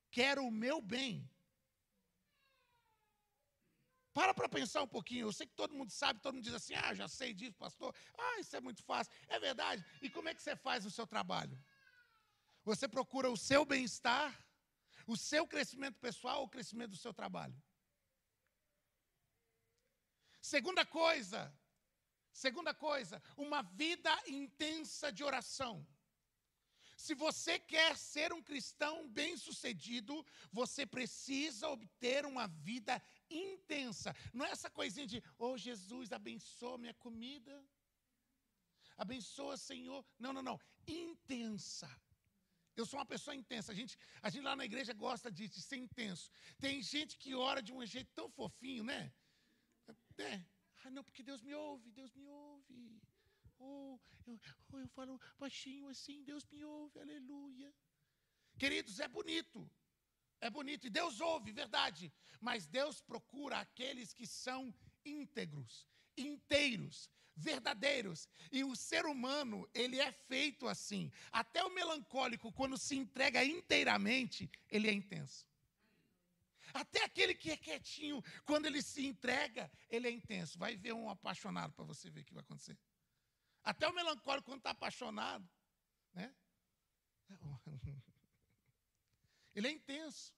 quero 0.10 0.46
o 0.46 0.52
meu 0.52 0.82
bem. 0.82 1.30
Para 4.16 4.34
para 4.34 4.48
pensar 4.48 4.82
um 4.82 4.88
pouquinho. 4.88 5.28
Eu 5.28 5.34
sei 5.34 5.46
que 5.46 5.54
todo 5.54 5.76
mundo 5.76 5.92
sabe, 5.92 6.22
todo 6.22 6.36
mundo 6.36 6.46
diz 6.46 6.54
assim: 6.54 6.74
ah, 6.74 6.94
já 6.94 7.06
sei 7.06 7.34
disso, 7.34 7.58
pastor. 7.58 7.94
Ah, 8.18 8.40
isso 8.40 8.56
é 8.56 8.62
muito 8.62 8.82
fácil. 8.82 9.12
É 9.28 9.38
verdade. 9.38 9.84
E 10.02 10.10
como 10.10 10.30
é 10.30 10.34
que 10.34 10.42
você 10.42 10.56
faz 10.56 10.86
o 10.86 10.90
seu 10.98 11.06
trabalho? 11.06 11.62
Você 12.64 12.88
procura 12.88 13.30
o 13.30 13.36
seu 13.36 13.66
bem-estar, 13.66 14.34
o 15.06 15.18
seu 15.18 15.46
crescimento 15.46 16.00
pessoal 16.00 16.40
ou 16.40 16.46
o 16.46 16.50
crescimento 16.50 16.92
do 16.92 16.96
seu 17.06 17.14
trabalho? 17.14 17.62
Segunda 20.42 20.86
coisa, 20.86 21.54
segunda 22.32 22.74
coisa, 22.74 23.22
uma 23.36 23.64
vida 23.64 24.14
intensa 24.28 25.12
de 25.12 25.26
oração. 25.26 25.86
Se 26.96 27.14
você 27.14 27.60
quer 27.60 27.98
ser 27.98 28.32
um 28.32 28.42
cristão 28.42 29.08
bem-sucedido, 29.10 30.26
você 30.52 30.86
precisa 30.86 31.68
obter 31.70 32.26
uma 32.26 32.48
vida 32.48 33.02
intensa. 33.30 34.16
Não 34.34 34.46
é 34.46 34.52
essa 34.52 34.70
coisinha 34.70 35.06
de, 35.06 35.22
oh 35.38 35.58
Jesus, 35.58 36.12
abençoa 36.12 36.78
minha 36.78 36.94
comida. 36.94 37.64
Abençoa, 38.98 39.58
Senhor. 39.58 40.06
Não, 40.18 40.32
não, 40.32 40.42
não. 40.42 40.60
Intensa. 40.88 41.90
Eu 42.76 42.86
sou 42.86 43.00
uma 43.00 43.06
pessoa 43.06 43.36
intensa. 43.36 43.72
A 43.72 43.76
gente, 43.76 43.98
a 44.22 44.30
gente 44.30 44.44
lá 44.44 44.56
na 44.56 44.66
igreja 44.66 44.94
gosta 44.94 45.32
de, 45.32 45.48
de 45.48 45.62
ser 45.62 45.78
intenso. 45.78 46.30
Tem 46.60 46.82
gente 46.82 47.18
que 47.18 47.36
ora 47.36 47.62
de 47.62 47.74
um 47.74 47.86
jeito 47.86 48.12
tão 48.14 48.30
fofinho, 48.30 48.84
né? 48.84 49.14
É. 50.18 50.42
Ah, 50.84 50.90
não, 50.90 51.04
porque 51.04 51.24
Deus 51.24 51.42
me 51.42 51.54
ouve, 51.54 51.92
Deus 51.92 52.14
me 52.14 52.28
ouve. 52.28 53.02
Oh, 53.58 54.00
eu, 54.28 54.40
oh, 54.72 54.80
eu 54.80 54.88
falo 54.90 55.20
baixinho 55.38 55.88
assim, 55.90 56.24
Deus 56.24 56.46
me 56.48 56.64
ouve, 56.64 57.00
aleluia. 57.00 57.74
Queridos, 58.58 59.00
é 59.00 59.08
bonito. 59.08 59.70
É 60.42 60.50
bonito. 60.50 60.88
E 60.88 60.90
Deus 60.90 61.20
ouve, 61.22 61.52
verdade. 61.52 62.12
Mas 62.40 62.68
Deus 62.68 63.02
procura 63.02 63.60
aqueles 63.60 64.14
que 64.14 64.28
são 64.28 64.74
íntegros, 65.04 65.88
inteiros, 66.18 67.10
verdadeiros. 67.36 68.28
E 68.52 68.64
o 68.64 68.76
ser 68.76 69.06
humano, 69.06 69.70
ele 69.74 70.00
é 70.00 70.12
feito 70.12 70.68
assim. 70.68 71.12
Até 71.32 71.64
o 71.64 71.74
melancólico, 71.74 72.52
quando 72.52 72.78
se 72.78 72.96
entrega 72.96 73.44
inteiramente, 73.44 74.50
ele 74.70 74.88
é 74.90 74.94
intenso. 74.94 75.46
Até 76.74 77.04
aquele 77.04 77.34
que 77.34 77.52
é 77.52 77.58
quietinho, 77.58 78.24
quando 78.44 78.66
ele 78.66 78.82
se 78.82 79.06
entrega, 79.06 79.72
ele 79.90 80.08
é 80.08 80.12
intenso. 80.12 80.58
Vai 80.58 80.76
ver 80.76 80.94
um 80.94 81.10
apaixonado 81.10 81.74
para 81.74 81.86
você 81.86 82.10
ver 82.10 82.22
o 82.22 82.26
que 82.26 82.34
vai 82.34 82.44
acontecer. 82.44 82.78
Até 83.66 83.88
o 83.88 83.94
melancólico, 83.94 84.46
quando 84.46 84.60
está 84.60 84.70
apaixonado, 84.70 85.50
né? 86.14 86.34
Ele 89.56 89.68
é 89.68 89.72
intenso. 89.72 90.32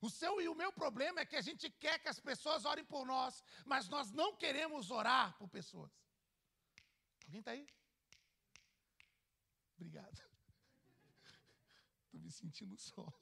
O 0.00 0.08
seu 0.08 0.40
e 0.40 0.48
o 0.48 0.54
meu 0.54 0.72
problema 0.72 1.20
é 1.20 1.26
que 1.26 1.36
a 1.36 1.40
gente 1.40 1.68
quer 1.70 1.98
que 1.98 2.08
as 2.08 2.20
pessoas 2.20 2.64
orem 2.64 2.84
por 2.84 3.04
nós, 3.04 3.42
mas 3.64 3.88
nós 3.88 4.12
não 4.12 4.36
queremos 4.36 4.90
orar 4.90 5.36
por 5.38 5.48
pessoas. 5.48 5.92
Alguém 7.24 7.40
está 7.40 7.52
aí? 7.52 7.66
Obrigado. 9.76 10.22
Estou 12.06 12.20
me 12.20 12.30
sentindo 12.30 12.76
só. 12.76 13.12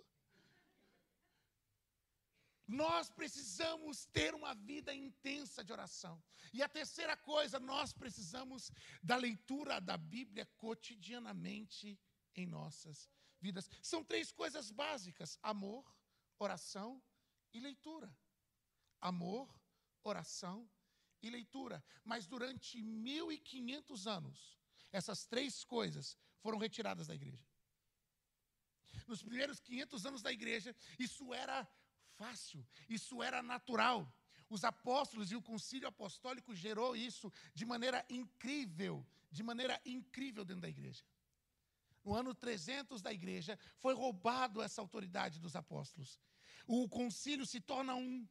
Nós 2.71 3.11
precisamos 3.11 4.07
ter 4.07 4.33
uma 4.33 4.55
vida 4.55 4.95
intensa 4.95 5.65
de 5.65 5.73
oração. 5.73 6.23
E 6.53 6.63
a 6.63 6.69
terceira 6.69 7.17
coisa, 7.17 7.59
nós 7.59 7.93
precisamos 7.93 8.71
da 9.03 9.17
leitura 9.17 9.81
da 9.81 9.97
Bíblia 9.97 10.47
cotidianamente 10.57 11.99
em 12.33 12.47
nossas 12.47 13.11
vidas. 13.41 13.69
São 13.83 14.05
três 14.05 14.31
coisas 14.31 14.71
básicas: 14.71 15.37
amor, 15.43 15.85
oração 16.39 17.03
e 17.53 17.59
leitura. 17.59 18.17
Amor, 19.01 19.53
oração 20.05 20.71
e 21.21 21.29
leitura. 21.29 21.83
Mas 22.05 22.25
durante 22.25 22.81
1500 22.81 24.07
anos, 24.07 24.57
essas 24.93 25.27
três 25.27 25.65
coisas 25.65 26.17
foram 26.39 26.57
retiradas 26.57 27.09
da 27.09 27.17
igreja. 27.17 27.45
Nos 29.09 29.25
primeiros 29.25 29.59
500 29.59 30.07
anos 30.07 30.23
da 30.23 30.31
igreja, 30.31 30.75
isso 31.01 31.35
era 31.35 31.69
fácil, 32.21 32.63
isso 32.97 33.23
era 33.23 33.43
natural. 33.43 34.01
Os 34.51 34.63
apóstolos 34.63 35.33
e 35.33 35.37
o 35.37 35.43
concílio 35.51 35.89
apostólico 35.89 36.55
gerou 36.55 36.95
isso 36.95 37.33
de 37.55 37.65
maneira 37.65 38.05
incrível, 38.11 39.07
de 39.31 39.43
maneira 39.43 39.81
incrível 39.87 40.45
dentro 40.45 40.61
da 40.63 40.69
igreja. 40.69 41.03
No 42.05 42.15
ano 42.15 42.35
300 42.35 43.01
da 43.01 43.13
igreja, 43.13 43.59
foi 43.79 43.95
roubado 43.95 44.61
essa 44.61 44.81
autoridade 44.83 45.39
dos 45.39 45.57
apóstolos. 45.57 46.21
O 46.67 46.89
concílio 46.89 47.47
se 47.47 47.61
torna 47.61 47.95
um. 47.95 48.29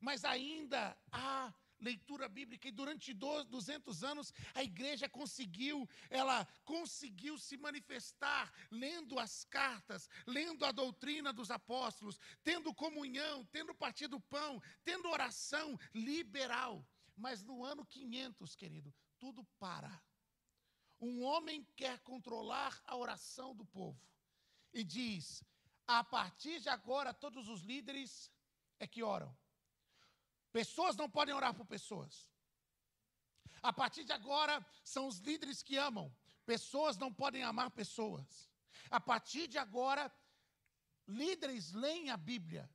Mas 0.00 0.24
ainda 0.24 0.96
há 1.10 1.52
leitura 1.82 2.28
bíblica 2.28 2.68
e 2.68 2.72
durante 2.72 3.12
200 3.12 4.04
anos 4.04 4.32
a 4.54 4.62
igreja 4.62 5.08
conseguiu, 5.08 5.88
ela 6.08 6.46
conseguiu 6.64 7.36
se 7.36 7.56
manifestar 7.56 8.52
lendo 8.70 9.18
as 9.18 9.44
cartas, 9.44 10.08
lendo 10.26 10.64
a 10.64 10.72
doutrina 10.72 11.32
dos 11.32 11.50
apóstolos, 11.50 12.18
tendo 12.42 12.74
comunhão, 12.74 13.44
tendo 13.46 13.74
partido 13.74 14.20
pão, 14.20 14.62
tendo 14.84 15.10
oração 15.10 15.78
liberal. 15.92 16.86
Mas 17.16 17.42
no 17.42 17.64
ano 17.64 17.84
500, 17.84 18.54
querido, 18.54 18.94
tudo 19.18 19.44
para. 19.58 20.02
Um 21.00 21.24
homem 21.24 21.66
quer 21.76 21.98
controlar 22.00 22.80
a 22.86 22.96
oração 22.96 23.54
do 23.54 23.64
povo 23.66 24.00
e 24.72 24.84
diz: 24.84 25.44
a 25.86 26.02
partir 26.04 26.60
de 26.60 26.68
agora, 26.68 27.12
todos 27.12 27.48
os 27.48 27.62
líderes 27.62 28.30
é 28.78 28.86
que 28.86 29.02
oram. 29.02 29.36
Pessoas 30.52 30.96
não 30.96 31.08
podem 31.08 31.34
orar 31.34 31.54
por 31.54 31.66
pessoas. 31.66 32.28
A 33.62 33.72
partir 33.72 34.04
de 34.04 34.12
agora, 34.12 34.64
são 34.84 35.06
os 35.06 35.18
líderes 35.18 35.62
que 35.62 35.76
amam. 35.76 36.14
Pessoas 36.44 36.96
não 36.96 37.12
podem 37.12 37.42
amar 37.42 37.70
pessoas. 37.70 38.50
A 38.90 39.00
partir 39.00 39.46
de 39.46 39.58
agora, 39.58 40.12
líderes 41.06 41.72
leem 41.72 42.10
a 42.10 42.16
Bíblia. 42.16 42.68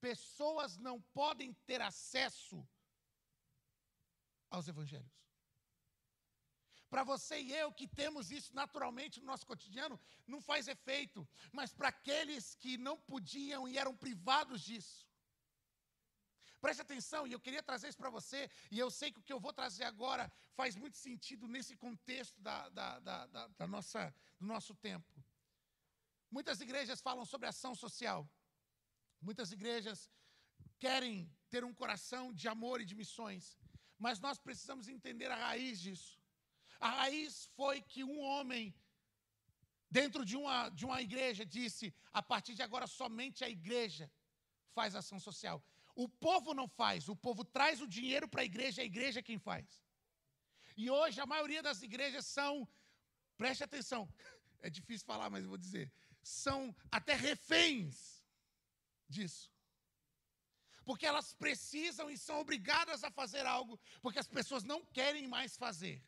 Pessoas 0.00 0.76
não 0.76 1.00
podem 1.00 1.52
ter 1.66 1.80
acesso 1.80 2.66
aos 4.50 4.68
evangelhos. 4.68 5.12
Para 6.90 7.02
você 7.02 7.40
e 7.40 7.52
eu 7.52 7.72
que 7.72 7.88
temos 7.88 8.30
isso 8.30 8.54
naturalmente 8.54 9.18
no 9.18 9.26
nosso 9.26 9.44
cotidiano, 9.44 9.98
não 10.26 10.40
faz 10.40 10.68
efeito. 10.68 11.26
Mas 11.50 11.72
para 11.72 11.88
aqueles 11.88 12.54
que 12.54 12.76
não 12.78 12.96
podiam 12.96 13.66
e 13.66 13.76
eram 13.76 13.96
privados 13.96 14.60
disso, 14.60 15.03
Preste 16.64 16.80
atenção, 16.80 17.26
e 17.26 17.32
eu 17.32 17.40
queria 17.46 17.62
trazer 17.62 17.88
isso 17.88 17.98
para 18.02 18.08
você, 18.08 18.50
e 18.70 18.78
eu 18.78 18.90
sei 18.98 19.12
que 19.12 19.18
o 19.20 19.22
que 19.22 19.34
eu 19.34 19.38
vou 19.38 19.52
trazer 19.52 19.84
agora 19.84 20.32
faz 20.58 20.74
muito 20.82 20.96
sentido 20.96 21.46
nesse 21.46 21.76
contexto 21.76 22.40
da, 22.40 22.70
da, 22.70 23.00
da, 23.00 23.26
da, 23.26 23.42
da 23.48 23.66
nossa, 23.66 24.14
do 24.40 24.46
nosso 24.46 24.74
tempo. 24.74 25.12
Muitas 26.30 26.62
igrejas 26.62 27.02
falam 27.02 27.26
sobre 27.26 27.46
ação 27.48 27.74
social. 27.74 28.26
Muitas 29.20 29.52
igrejas 29.52 30.10
querem 30.78 31.30
ter 31.50 31.64
um 31.64 31.74
coração 31.74 32.32
de 32.32 32.48
amor 32.48 32.80
e 32.80 32.86
de 32.86 32.94
missões. 32.94 33.58
Mas 33.98 34.18
nós 34.18 34.38
precisamos 34.38 34.88
entender 34.88 35.30
a 35.30 35.36
raiz 35.36 35.78
disso. 35.78 36.18
A 36.80 36.88
raiz 37.00 37.44
foi 37.58 37.82
que 37.82 38.02
um 38.02 38.18
homem, 38.20 38.74
dentro 39.90 40.24
de 40.24 40.34
uma, 40.34 40.70
de 40.70 40.86
uma 40.86 41.02
igreja, 41.02 41.44
disse: 41.44 41.94
a 42.10 42.22
partir 42.22 42.54
de 42.54 42.62
agora 42.62 42.86
somente 42.86 43.44
a 43.44 43.50
igreja 43.50 44.10
faz 44.72 44.96
ação 44.96 45.20
social. 45.20 45.62
O 45.94 46.08
povo 46.08 46.52
não 46.54 46.66
faz, 46.66 47.08
o 47.08 47.16
povo 47.16 47.44
traz 47.44 47.80
o 47.80 47.86
dinheiro 47.86 48.28
para 48.28 48.42
a 48.42 48.44
igreja, 48.44 48.82
a 48.82 48.84
igreja 48.84 49.20
é 49.20 49.22
quem 49.22 49.38
faz. 49.38 49.82
E 50.76 50.90
hoje 50.90 51.20
a 51.20 51.26
maioria 51.26 51.62
das 51.62 51.82
igrejas 51.82 52.26
são, 52.26 52.68
preste 53.36 53.62
atenção, 53.62 54.08
é 54.60 54.68
difícil 54.68 55.06
falar, 55.06 55.30
mas 55.30 55.44
eu 55.44 55.48
vou 55.48 55.58
dizer, 55.58 55.92
são 56.22 56.74
até 56.90 57.14
reféns 57.14 58.24
disso. 59.08 59.52
Porque 60.84 61.06
elas 61.06 61.32
precisam 61.32 62.10
e 62.10 62.18
são 62.18 62.40
obrigadas 62.40 63.04
a 63.04 63.10
fazer 63.10 63.46
algo, 63.46 63.80
porque 64.02 64.18
as 64.18 64.26
pessoas 64.26 64.64
não 64.64 64.84
querem 64.86 65.26
mais 65.26 65.56
fazer. 65.56 66.02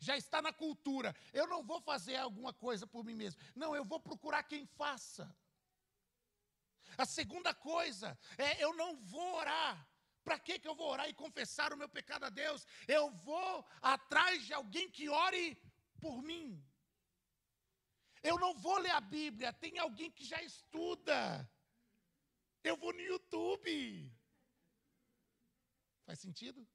Já 0.00 0.16
está 0.16 0.40
na 0.42 0.52
cultura. 0.52 1.14
Eu 1.32 1.46
não 1.46 1.62
vou 1.62 1.80
fazer 1.80 2.16
alguma 2.16 2.52
coisa 2.52 2.86
por 2.86 3.04
mim 3.04 3.14
mesmo. 3.14 3.40
Não, 3.54 3.74
eu 3.74 3.84
vou 3.84 3.98
procurar 3.98 4.42
quem 4.42 4.66
faça. 4.66 5.34
As 6.96 7.10
segunda 7.10 7.52
coisa 7.54 8.18
é 8.36 8.62
eu 8.62 8.74
não 8.74 8.96
vou 8.96 9.36
orar. 9.36 9.88
Para 10.24 10.38
que, 10.38 10.58
que 10.58 10.68
eu 10.68 10.74
vou 10.74 10.90
orar 10.90 11.08
e 11.08 11.14
confessar 11.14 11.72
o 11.72 11.76
meu 11.76 11.88
pecado 11.88 12.24
a 12.24 12.28
Deus? 12.28 12.66
Eu 12.86 13.10
vou 13.10 13.66
atrás 13.80 14.44
de 14.44 14.52
alguém 14.52 14.90
que 14.90 15.08
ore 15.08 15.56
por 16.00 16.22
mim. 16.22 16.62
Eu 18.22 18.38
não 18.38 18.52
vou 18.54 18.78
ler 18.78 18.90
a 18.90 19.00
Bíblia, 19.00 19.52
tem 19.52 19.78
alguém 19.78 20.10
que 20.10 20.24
já 20.24 20.42
estuda. 20.42 21.48
Eu 22.62 22.76
vou 22.76 22.92
no 22.92 23.00
YouTube. 23.00 24.12
Faz 26.04 26.18
sentido? 26.20 26.66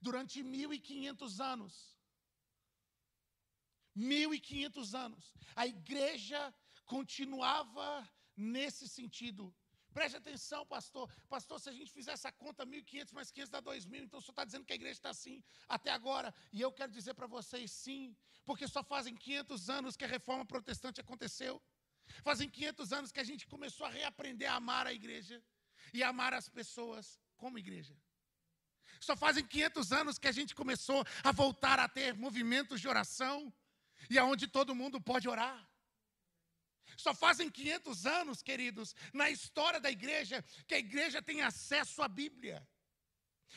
Durante 0.00 0.42
1500 0.42 1.40
anos, 1.40 1.96
1500 3.94 4.94
anos, 4.94 5.34
a 5.54 5.66
igreja 5.66 6.52
continuava 6.86 8.08
nesse 8.36 8.88
sentido. 8.88 9.54
Preste 9.92 10.16
atenção, 10.16 10.66
pastor. 10.66 11.10
Pastor, 11.28 11.60
se 11.60 11.68
a 11.68 11.72
gente 11.72 11.92
fizer 11.92 12.12
essa 12.12 12.32
conta, 12.32 12.64
1.500 12.64 13.12
mais 13.12 13.30
500 13.30 13.50
dá 13.50 13.62
2.000. 13.62 14.04
Então, 14.04 14.18
o 14.18 14.22
senhor 14.22 14.32
está 14.32 14.44
dizendo 14.44 14.64
que 14.64 14.72
a 14.72 14.76
igreja 14.76 14.98
está 14.98 15.10
assim 15.10 15.42
até 15.68 15.90
agora. 15.90 16.34
E 16.52 16.60
eu 16.60 16.72
quero 16.72 16.90
dizer 16.90 17.14
para 17.14 17.26
vocês 17.26 17.70
sim, 17.70 18.16
porque 18.44 18.66
só 18.66 18.82
fazem 18.82 19.14
500 19.14 19.68
anos 19.68 19.96
que 19.96 20.04
a 20.04 20.08
reforma 20.08 20.46
protestante 20.46 21.00
aconteceu. 21.00 21.62
Fazem 22.22 22.48
500 22.48 22.92
anos 22.92 23.12
que 23.12 23.20
a 23.20 23.24
gente 23.24 23.46
começou 23.46 23.86
a 23.86 23.90
reaprender 23.90 24.50
a 24.50 24.56
amar 24.56 24.86
a 24.86 24.92
igreja 24.92 25.42
e 25.92 26.02
amar 26.02 26.32
as 26.32 26.48
pessoas 26.48 27.20
como 27.36 27.58
igreja. 27.58 27.96
Só 29.00 29.16
fazem 29.16 29.44
500 29.44 29.92
anos 29.92 30.18
que 30.18 30.28
a 30.28 30.32
gente 30.32 30.54
começou 30.54 31.04
a 31.22 31.32
voltar 31.32 31.78
a 31.78 31.88
ter 31.88 32.14
movimentos 32.14 32.80
de 32.80 32.88
oração 32.88 33.52
e 34.08 34.18
aonde 34.18 34.46
todo 34.46 34.74
mundo 34.74 35.00
pode 35.00 35.28
orar. 35.28 35.68
Só 36.96 37.14
fazem 37.14 37.50
500 37.50 38.06
anos, 38.06 38.42
queridos, 38.42 38.94
na 39.12 39.30
história 39.30 39.80
da 39.80 39.90
igreja, 39.90 40.44
que 40.66 40.74
a 40.74 40.78
igreja 40.78 41.22
tem 41.22 41.42
acesso 41.42 42.02
à 42.02 42.08
Bíblia, 42.08 42.66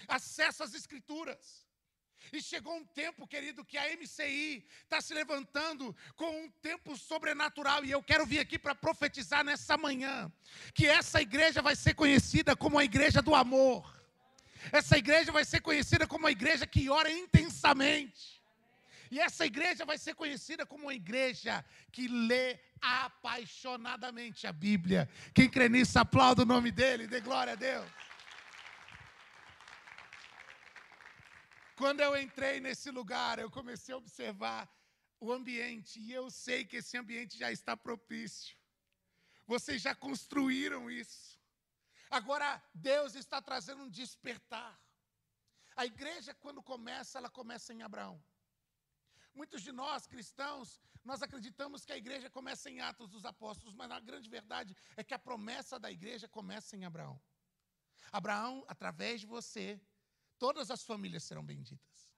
acesso 0.07 0.63
às 0.63 0.73
Escrituras. 0.73 1.65
E 2.31 2.41
chegou 2.41 2.75
um 2.75 2.85
tempo, 2.85 3.27
querido, 3.27 3.63
que 3.63 3.77
a 3.77 3.95
MCI 3.95 4.65
está 4.83 4.99
se 4.99 5.13
levantando 5.13 5.95
com 6.15 6.43
um 6.43 6.49
tempo 6.49 6.97
sobrenatural. 6.97 7.85
E 7.85 7.91
eu 7.91 8.01
quero 8.01 8.25
vir 8.25 8.39
aqui 8.39 8.57
para 8.57 8.73
profetizar 8.73 9.43
nessa 9.43 9.77
manhã 9.77 10.31
que 10.73 10.87
essa 10.87 11.21
igreja 11.21 11.61
vai 11.61 11.75
ser 11.75 11.93
conhecida 11.93 12.55
como 12.55 12.79
a 12.79 12.83
igreja 12.83 13.21
do 13.21 13.35
amor. 13.35 13.95
Essa 14.71 14.97
igreja 14.97 15.31
vai 15.31 15.45
ser 15.45 15.61
conhecida 15.61 16.07
como 16.07 16.25
a 16.25 16.31
igreja 16.31 16.65
que 16.65 16.89
ora 16.89 17.11
intensamente. 17.11 18.34
E 19.11 19.19
essa 19.19 19.45
igreja 19.45 19.85
vai 19.85 19.97
ser 19.97 20.15
conhecida 20.15 20.65
como 20.65 20.83
uma 20.83 20.93
igreja 20.93 21.63
que 21.91 22.07
lê 22.07 22.59
apaixonadamente 22.81 24.47
a 24.47 24.53
Bíblia. 24.53 25.09
Quem 25.33 25.49
crê 25.49 25.69
nisso, 25.69 25.97
aplauda 25.99 26.43
o 26.43 26.45
nome 26.45 26.71
dele, 26.71 27.07
dê 27.07 27.19
glória 27.19 27.53
a 27.53 27.55
Deus. 27.55 27.89
Quando 31.75 31.99
eu 31.99 32.15
entrei 32.17 32.59
nesse 32.59 32.89
lugar, 32.89 33.37
eu 33.37 33.51
comecei 33.51 33.93
a 33.93 33.97
observar 33.97 34.69
o 35.19 35.31
ambiente, 35.31 35.99
e 35.99 36.11
eu 36.11 36.29
sei 36.29 36.63
que 36.65 36.77
esse 36.77 36.97
ambiente 36.97 37.37
já 37.37 37.51
está 37.51 37.75
propício. 37.75 38.55
Vocês 39.47 39.81
já 39.81 39.93
construíram 39.93 40.89
isso. 40.89 41.39
Agora, 42.09 42.61
Deus 42.73 43.15
está 43.15 43.41
trazendo 43.41 43.83
um 43.83 43.89
despertar. 43.89 44.79
A 45.75 45.85
igreja, 45.85 46.33
quando 46.33 46.63
começa, 46.63 47.17
ela 47.17 47.29
começa 47.29 47.73
em 47.73 47.81
Abraão. 47.81 48.23
Muitos 49.35 49.61
de 49.61 49.71
nós, 49.71 50.07
cristãos, 50.07 50.79
nós 51.03 51.21
acreditamos 51.21 51.83
que 51.85 51.91
a 51.91 51.97
igreja 51.97 52.29
começa 52.29 52.69
em 52.69 52.79
Atos 52.79 53.09
dos 53.09 53.25
Apóstolos, 53.25 53.75
mas 53.75 53.91
a 53.91 53.99
grande 53.99 54.29
verdade 54.29 54.75
é 54.95 55.03
que 55.03 55.13
a 55.13 55.19
promessa 55.19 55.77
da 55.77 55.91
igreja 55.91 56.27
começa 56.27 56.75
em 56.77 56.85
Abraão. 56.85 57.21
Abraão, 58.11 58.63
através 58.67 59.21
de 59.21 59.27
você, 59.27 59.79
todas 60.39 60.71
as 60.71 60.83
famílias 60.83 61.23
serão 61.23 61.45
benditas. 61.45 62.09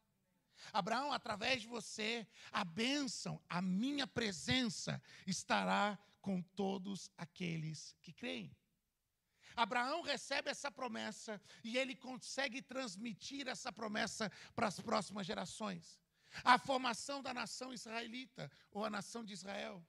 Abraão, 0.72 1.12
através 1.12 1.62
de 1.64 1.68
você, 1.68 2.28
a 2.52 2.64
bênção, 2.64 3.42
a 3.50 3.62
minha 3.62 4.06
presença 4.06 5.02
estará 5.26 5.98
com 6.22 6.42
todos 6.42 7.10
aqueles 7.18 7.96
que 8.02 8.14
creem. 8.14 8.56
Abraão 9.56 10.04
recebe 10.04 10.52
essa 10.52 10.70
promessa 10.70 11.42
e 11.64 11.78
ele 11.78 11.96
consegue 11.96 12.62
transmitir 12.62 13.48
essa 13.48 13.74
promessa 13.74 14.32
para 14.56 14.68
as 14.68 14.80
próximas 14.80 15.26
gerações. 15.26 16.00
A 16.44 16.58
formação 16.58 17.22
da 17.22 17.34
nação 17.34 17.74
israelita, 17.74 18.52
ou 18.72 18.86
a 18.86 18.90
nação 18.90 19.24
de 19.24 19.34
Israel, 19.34 19.86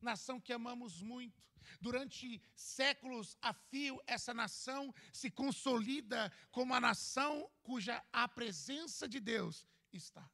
nação 0.00 0.40
que 0.40 0.52
amamos 0.52 1.00
muito. 1.00 1.42
Durante 1.80 2.42
séculos 2.54 3.36
a 3.40 3.52
fio, 3.52 4.00
essa 4.06 4.34
nação 4.34 4.92
se 5.12 5.30
consolida 5.30 6.32
como 6.50 6.74
a 6.74 6.80
nação 6.80 7.48
cuja 7.62 8.04
a 8.12 8.26
presença 8.28 9.08
de 9.08 9.20
Deus 9.20 9.66
está. 9.92 10.28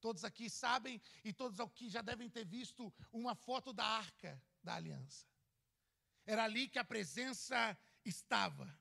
Todos 0.00 0.24
aqui 0.24 0.48
sabem 0.48 1.00
e 1.24 1.32
todos 1.32 1.58
aqui 1.58 1.88
já 1.88 2.02
devem 2.02 2.30
ter 2.30 2.44
visto 2.44 2.92
uma 3.12 3.34
foto 3.34 3.72
da 3.72 3.84
arca 3.84 4.40
da 4.62 4.74
aliança. 4.76 5.26
Era 6.24 6.44
ali 6.44 6.68
que 6.68 6.78
a 6.78 6.84
presença 6.84 7.76
estava. 8.04 8.72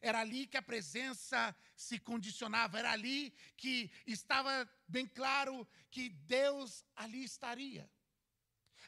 Era 0.00 0.20
ali 0.20 0.46
que 0.46 0.56
a 0.56 0.62
presença 0.62 1.54
se 1.76 1.98
condicionava, 1.98 2.78
era 2.78 2.92
ali 2.92 3.32
que 3.56 3.90
estava 4.06 4.68
bem 4.86 5.06
claro 5.06 5.66
que 5.90 6.08
Deus 6.08 6.84
ali 6.94 7.24
estaria. 7.24 7.90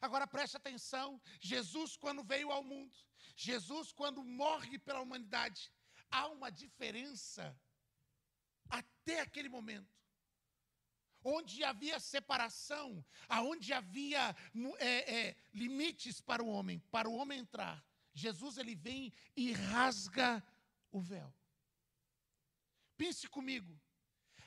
Agora 0.01 0.27
preste 0.27 0.57
atenção: 0.57 1.21
Jesus, 1.41 1.97
quando 1.97 2.23
veio 2.23 2.51
ao 2.51 2.63
mundo, 2.63 2.97
Jesus, 3.37 3.93
quando 3.93 4.25
morre 4.25 4.79
pela 4.79 5.01
humanidade, 5.01 5.73
há 6.11 6.29
uma 6.29 6.51
diferença 6.51 7.59
até 8.69 9.21
aquele 9.21 9.49
momento. 9.49 9.99
Onde 11.23 11.63
havia 11.63 12.01
separação, 12.01 13.05
aonde 13.29 13.75
havia 13.75 14.35
é, 14.79 15.15
é, 15.19 15.37
limites 15.53 16.21
para 16.21 16.43
o 16.43 16.49
homem, 16.49 16.79
para 16.91 17.11
o 17.11 17.15
homem 17.15 17.41
entrar, 17.41 17.85
Jesus 18.15 18.57
ele 18.57 18.75
vem 18.75 19.13
e 19.37 19.53
rasga 19.53 20.43
o 20.91 21.01
véu. 21.01 21.33
Pense 22.97 23.29
comigo. 23.29 23.81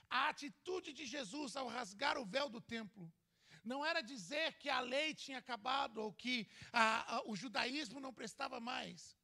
A 0.09 0.29
atitude 0.29 0.93
de 0.93 1.05
Jesus 1.05 1.55
ao 1.55 1.67
rasgar 1.67 2.17
o 2.17 2.25
véu 2.25 2.49
do 2.49 2.61
templo 2.61 3.11
não 3.63 3.85
era 3.85 4.01
dizer 4.01 4.53
que 4.59 4.69
a 4.69 4.79
lei 4.79 5.13
tinha 5.13 5.37
acabado 5.37 5.97
ou 5.99 6.13
que 6.13 6.47
a, 6.71 7.15
a, 7.15 7.23
o 7.25 7.35
judaísmo 7.35 7.99
não 7.99 8.13
prestava 8.13 8.59
mais, 8.59 9.17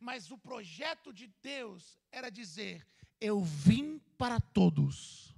mas 0.00 0.30
o 0.30 0.38
projeto 0.38 1.12
de 1.12 1.28
Deus 1.42 1.98
era 2.10 2.30
dizer: 2.30 2.86
eu 3.20 3.42
vim 3.42 3.98
para 4.18 4.40
todos, 4.40 5.34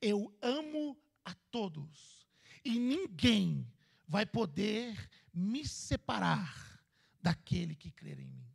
eu 0.00 0.36
amo 0.40 0.98
a 1.24 1.34
todos, 1.50 2.26
e 2.64 2.78
ninguém 2.78 3.70
vai 4.06 4.24
poder 4.24 5.08
me 5.32 5.66
separar 5.66 6.82
daquele 7.22 7.76
que 7.76 7.90
crer 7.90 8.18
em 8.18 8.28
mim. 8.28 8.47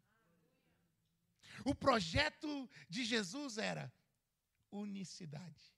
O 1.65 1.73
projeto 1.73 2.69
de 2.89 3.03
Jesus 3.05 3.57
era 3.57 3.91
unicidade. 4.71 5.73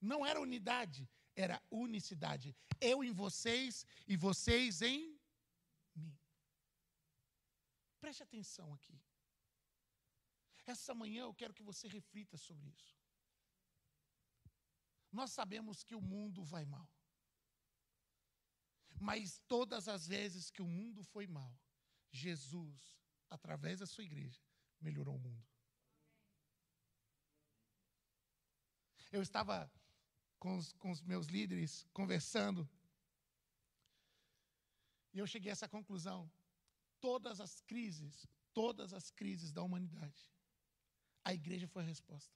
Não 0.00 0.26
era 0.26 0.40
unidade, 0.40 1.08
era 1.34 1.62
unicidade. 1.70 2.54
Eu 2.80 3.02
em 3.04 3.12
vocês 3.12 3.86
e 4.06 4.16
vocês 4.16 4.82
em 4.82 5.18
mim. 5.94 6.18
Preste 8.00 8.22
atenção 8.22 8.74
aqui. 8.74 9.00
Essa 10.66 10.94
manhã 10.94 11.22
eu 11.22 11.34
quero 11.34 11.54
que 11.54 11.62
você 11.62 11.88
reflita 11.88 12.36
sobre 12.36 12.68
isso. 12.68 12.96
Nós 15.10 15.32
sabemos 15.32 15.82
que 15.84 15.94
o 15.94 16.00
mundo 16.00 16.42
vai 16.42 16.64
mal. 16.64 16.88
Mas 19.00 19.40
todas 19.48 19.88
as 19.88 20.06
vezes 20.06 20.50
que 20.50 20.62
o 20.62 20.66
mundo 20.66 21.02
foi 21.02 21.26
mal, 21.26 21.58
Jesus, 22.10 22.98
através 23.28 23.80
da 23.80 23.86
sua 23.86 24.04
igreja, 24.04 24.40
melhorou 24.82 25.16
o 25.16 25.18
mundo. 25.18 25.44
Eu 29.10 29.22
estava 29.22 29.70
com 30.38 30.56
os, 30.56 30.72
com 30.74 30.90
os 30.90 31.02
meus 31.02 31.26
líderes 31.26 31.86
conversando 31.92 32.68
e 35.12 35.18
eu 35.18 35.26
cheguei 35.26 35.50
a 35.50 35.52
essa 35.52 35.68
conclusão. 35.68 36.30
Todas 37.00 37.40
as 37.40 37.60
crises, 37.60 38.26
todas 38.54 38.92
as 38.92 39.10
crises 39.10 39.52
da 39.52 39.62
humanidade, 39.62 40.30
a 41.24 41.34
igreja 41.34 41.68
foi 41.68 41.82
a 41.82 41.86
resposta. 41.86 42.34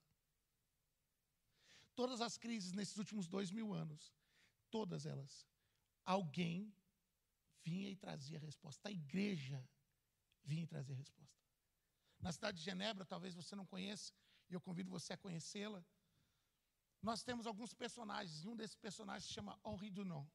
Todas 1.94 2.20
as 2.20 2.36
crises 2.36 2.72
nesses 2.72 2.96
últimos 2.98 3.26
dois 3.26 3.50
mil 3.50 3.72
anos, 3.72 4.12
todas 4.70 5.06
elas, 5.06 5.46
alguém 6.04 6.74
vinha 7.64 7.90
e 7.90 7.96
trazia 7.96 8.38
a 8.38 8.40
resposta. 8.40 8.88
A 8.88 8.92
igreja 8.92 9.66
vinha 10.44 10.64
e 10.64 10.66
trazia 10.66 10.94
a 10.94 10.98
resposta. 10.98 11.35
Na 12.20 12.32
cidade 12.32 12.58
de 12.58 12.64
Genebra, 12.64 13.04
talvez 13.04 13.34
você 13.34 13.54
não 13.54 13.66
conheça, 13.66 14.12
e 14.48 14.54
eu 14.54 14.60
convido 14.60 14.90
você 14.90 15.12
a 15.12 15.16
conhecê-la. 15.16 15.84
Nós 17.02 17.22
temos 17.22 17.46
alguns 17.46 17.74
personagens, 17.74 18.42
e 18.42 18.48
um 18.48 18.56
desses 18.56 18.76
personagens 18.76 19.24
se 19.24 19.34
chama 19.34 19.58
Henri 19.64 19.90
Dunant. 19.90 20.26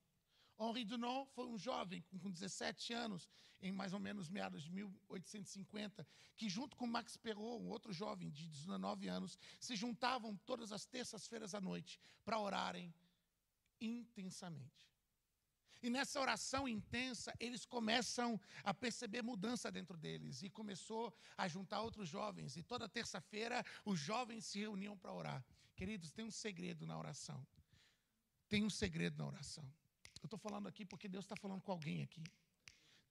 Henri 0.59 0.85
Dunant 0.85 1.27
foi 1.33 1.47
um 1.47 1.57
jovem 1.57 2.03
com 2.21 2.29
17 2.29 2.93
anos, 2.93 3.27
em 3.59 3.71
mais 3.71 3.93
ou 3.93 3.99
menos 3.99 4.29
meados 4.29 4.63
de 4.63 4.71
1850, 4.71 6.07
que 6.35 6.47
junto 6.47 6.77
com 6.77 6.85
Max 6.85 7.17
Perrault, 7.17 7.63
um 7.63 7.69
outro 7.69 7.91
jovem 7.91 8.29
de 8.29 8.47
19 8.47 9.07
anos, 9.07 9.37
se 9.59 9.75
juntavam 9.75 10.37
todas 10.45 10.71
as 10.71 10.85
terças-feiras 10.85 11.55
à 11.55 11.61
noite 11.61 11.99
para 12.23 12.39
orarem 12.39 12.93
intensamente. 13.79 14.90
E 15.81 15.89
nessa 15.89 16.19
oração 16.19 16.67
intensa, 16.67 17.33
eles 17.39 17.65
começam 17.65 18.39
a 18.63 18.73
perceber 18.73 19.23
mudança 19.23 19.71
dentro 19.71 19.97
deles. 19.97 20.43
E 20.43 20.49
começou 20.49 21.13
a 21.35 21.47
juntar 21.47 21.81
outros 21.81 22.07
jovens. 22.07 22.55
E 22.55 22.61
toda 22.61 22.87
terça-feira, 22.87 23.65
os 23.83 23.99
jovens 23.99 24.45
se 24.45 24.59
reuniam 24.59 24.95
para 24.95 25.13
orar. 25.13 25.43
Queridos, 25.75 26.11
tem 26.11 26.23
um 26.23 26.31
segredo 26.31 26.85
na 26.85 26.97
oração. 26.97 27.45
Tem 28.47 28.63
um 28.63 28.69
segredo 28.69 29.17
na 29.17 29.27
oração. 29.27 29.63
Eu 30.21 30.27
estou 30.27 30.37
falando 30.37 30.67
aqui 30.67 30.85
porque 30.85 31.07
Deus 31.07 31.25
está 31.25 31.35
falando 31.35 31.61
com 31.61 31.71
alguém 31.71 32.03
aqui. 32.03 32.23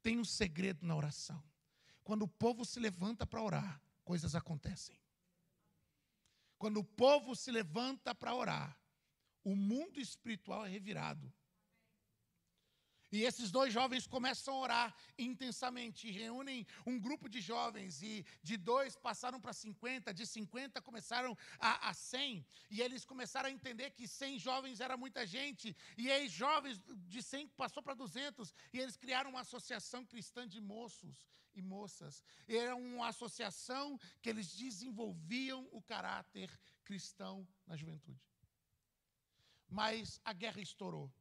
Tem 0.01 0.19
um 0.19 0.25
segredo 0.25 0.87
na 0.87 0.95
oração. 0.95 1.43
Quando 2.05 2.23
o 2.23 2.29
povo 2.29 2.65
se 2.65 2.79
levanta 2.79 3.27
para 3.27 3.43
orar, 3.43 3.83
coisas 4.05 4.35
acontecem. 4.35 4.97
Quando 6.57 6.79
o 6.79 6.85
povo 6.85 7.35
se 7.35 7.51
levanta 7.51 8.15
para 8.15 8.35
orar, 8.35 8.79
o 9.43 9.57
mundo 9.57 9.99
espiritual 9.99 10.67
é 10.67 10.69
revirado. 10.69 11.33
E 13.13 13.25
esses 13.25 13.51
dois 13.51 13.73
jovens 13.73 14.07
começam 14.07 14.55
a 14.55 14.59
orar 14.61 14.95
intensamente, 15.19 16.11
reúnem 16.11 16.65
um 16.87 16.99
grupo 16.99 17.29
de 17.29 17.41
jovens, 17.41 18.03
e 18.03 18.25
de 18.43 18.57
dois 18.57 18.95
passaram 18.95 19.41
para 19.41 19.53
50, 19.53 20.15
de 20.15 20.25
50 20.25 20.81
começaram 20.81 21.37
a, 21.59 21.89
a 21.89 21.95
100, 21.95 22.47
e 22.71 22.81
eles 22.81 23.05
começaram 23.05 23.49
a 23.49 23.53
entender 23.53 23.91
que 23.91 24.07
100 24.07 24.39
jovens 24.39 24.81
era 24.81 24.97
muita 24.97 25.27
gente, 25.27 25.77
e 25.97 26.11
aí 26.11 26.29
jovens 26.29 26.81
de 27.09 27.21
100 27.21 27.49
passou 27.49 27.83
para 27.83 27.95
200, 27.95 28.55
e 28.73 28.79
eles 28.79 28.97
criaram 28.97 29.31
uma 29.31 29.41
associação 29.41 30.07
cristã 30.07 30.47
de 30.47 30.61
moços 30.61 31.27
e 31.53 31.61
moças. 31.61 32.23
Era 32.47 32.77
uma 32.77 33.09
associação 33.09 33.99
que 34.23 34.31
eles 34.31 34.55
desenvolviam 34.55 35.69
o 35.73 35.83
caráter 35.83 36.49
cristão 36.85 37.47
na 37.67 37.77
juventude. 37.77 38.21
Mas 39.69 40.21
a 40.25 40.33
guerra 40.33 40.61
estourou 40.61 41.13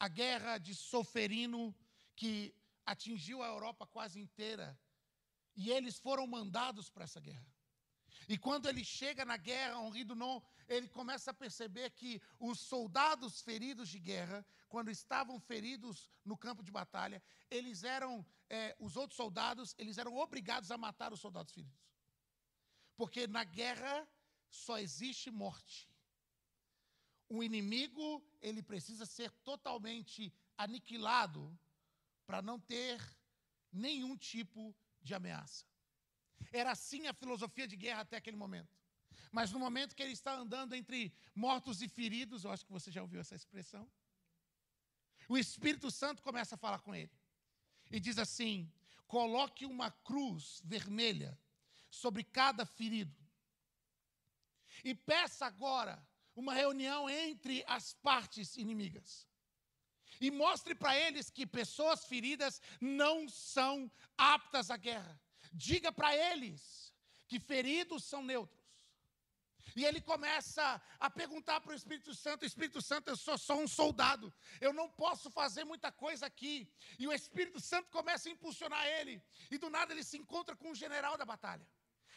a 0.00 0.08
guerra 0.08 0.56
de 0.56 0.74
Soferino, 0.74 1.76
que 2.16 2.54
atingiu 2.86 3.42
a 3.42 3.48
Europa 3.48 3.86
quase 3.86 4.18
inteira. 4.18 4.78
E 5.54 5.70
eles 5.70 5.98
foram 5.98 6.26
mandados 6.26 6.88
para 6.88 7.04
essa 7.04 7.20
guerra. 7.20 7.46
E 8.26 8.38
quando 8.38 8.66
ele 8.66 8.82
chega 8.82 9.24
na 9.26 9.36
guerra, 9.36 9.78
Henri 9.82 10.04
Dunant, 10.04 10.42
ele 10.66 10.88
começa 10.88 11.32
a 11.32 11.34
perceber 11.34 11.90
que 11.90 12.20
os 12.38 12.60
soldados 12.60 13.42
feridos 13.42 13.90
de 13.90 13.98
guerra, 13.98 14.44
quando 14.68 14.90
estavam 14.90 15.38
feridos 15.38 16.10
no 16.24 16.36
campo 16.36 16.62
de 16.62 16.70
batalha, 16.70 17.22
eles 17.50 17.84
eram, 17.84 18.24
é, 18.48 18.74
os 18.80 18.96
outros 18.96 19.16
soldados, 19.16 19.74
eles 19.76 19.98
eram 19.98 20.16
obrigados 20.16 20.70
a 20.70 20.78
matar 20.78 21.12
os 21.12 21.20
soldados 21.20 21.52
feridos. 21.52 21.78
Porque 22.96 23.26
na 23.26 23.44
guerra 23.44 24.08
só 24.48 24.78
existe 24.78 25.30
morte 25.30 25.90
o 27.30 27.42
inimigo 27.42 28.22
ele 28.42 28.62
precisa 28.62 29.06
ser 29.06 29.30
totalmente 29.44 30.32
aniquilado 30.58 31.56
para 32.26 32.42
não 32.42 32.58
ter 32.58 33.00
nenhum 33.72 34.16
tipo 34.16 34.76
de 35.00 35.14
ameaça. 35.14 35.64
Era 36.52 36.72
assim 36.72 37.06
a 37.06 37.14
filosofia 37.14 37.68
de 37.68 37.76
guerra 37.76 38.00
até 38.00 38.16
aquele 38.16 38.36
momento. 38.36 38.76
Mas 39.30 39.52
no 39.52 39.60
momento 39.60 39.94
que 39.94 40.02
ele 40.02 40.12
está 40.12 40.34
andando 40.34 40.74
entre 40.74 41.14
mortos 41.32 41.80
e 41.80 41.88
feridos, 41.88 42.42
eu 42.42 42.50
acho 42.50 42.66
que 42.66 42.72
você 42.72 42.90
já 42.90 43.00
ouviu 43.00 43.20
essa 43.20 43.36
expressão, 43.36 43.88
o 45.28 45.38
Espírito 45.38 45.88
Santo 45.88 46.22
começa 46.22 46.56
a 46.56 46.58
falar 46.58 46.80
com 46.80 46.92
ele 46.92 47.12
e 47.92 48.00
diz 48.00 48.18
assim: 48.18 48.68
coloque 49.06 49.64
uma 49.64 49.92
cruz 49.92 50.60
vermelha 50.64 51.38
sobre 51.88 52.24
cada 52.24 52.66
ferido 52.66 53.16
e 54.84 54.94
peça 54.94 55.46
agora 55.46 56.04
uma 56.40 56.54
reunião 56.54 57.08
entre 57.08 57.64
as 57.66 57.94
partes 58.08 58.56
inimigas. 58.56 59.26
E 60.20 60.30
mostre 60.30 60.74
para 60.74 60.98
eles 60.98 61.30
que 61.30 61.46
pessoas 61.46 62.04
feridas 62.04 62.60
não 62.80 63.28
são 63.28 63.90
aptas 64.16 64.70
à 64.70 64.76
guerra. 64.76 65.14
Diga 65.52 65.90
para 65.92 66.14
eles 66.14 66.92
que 67.28 67.38
feridos 67.38 68.04
são 68.04 68.22
neutros. 68.22 68.60
E 69.76 69.84
ele 69.84 70.00
começa 70.00 70.82
a 70.98 71.08
perguntar 71.08 71.60
para 71.60 71.72
o 71.72 71.76
Espírito 71.80 72.12
Santo: 72.14 72.44
Espírito 72.44 72.80
Santo, 72.82 73.08
eu 73.08 73.16
sou 73.16 73.38
só 73.38 73.56
um 73.56 73.68
soldado, 73.68 74.32
eu 74.60 74.72
não 74.72 74.88
posso 74.88 75.30
fazer 75.30 75.64
muita 75.64 75.92
coisa 75.92 76.26
aqui. 76.26 76.68
E 76.98 77.06
o 77.06 77.12
Espírito 77.12 77.60
Santo 77.60 77.88
começa 77.90 78.28
a 78.28 78.32
impulsionar 78.32 78.84
ele, 78.98 79.22
e 79.50 79.58
do 79.58 79.70
nada 79.70 79.92
ele 79.92 80.02
se 80.02 80.16
encontra 80.16 80.56
com 80.56 80.70
o 80.70 80.74
general 80.74 81.16
da 81.16 81.24
batalha. 81.24 81.66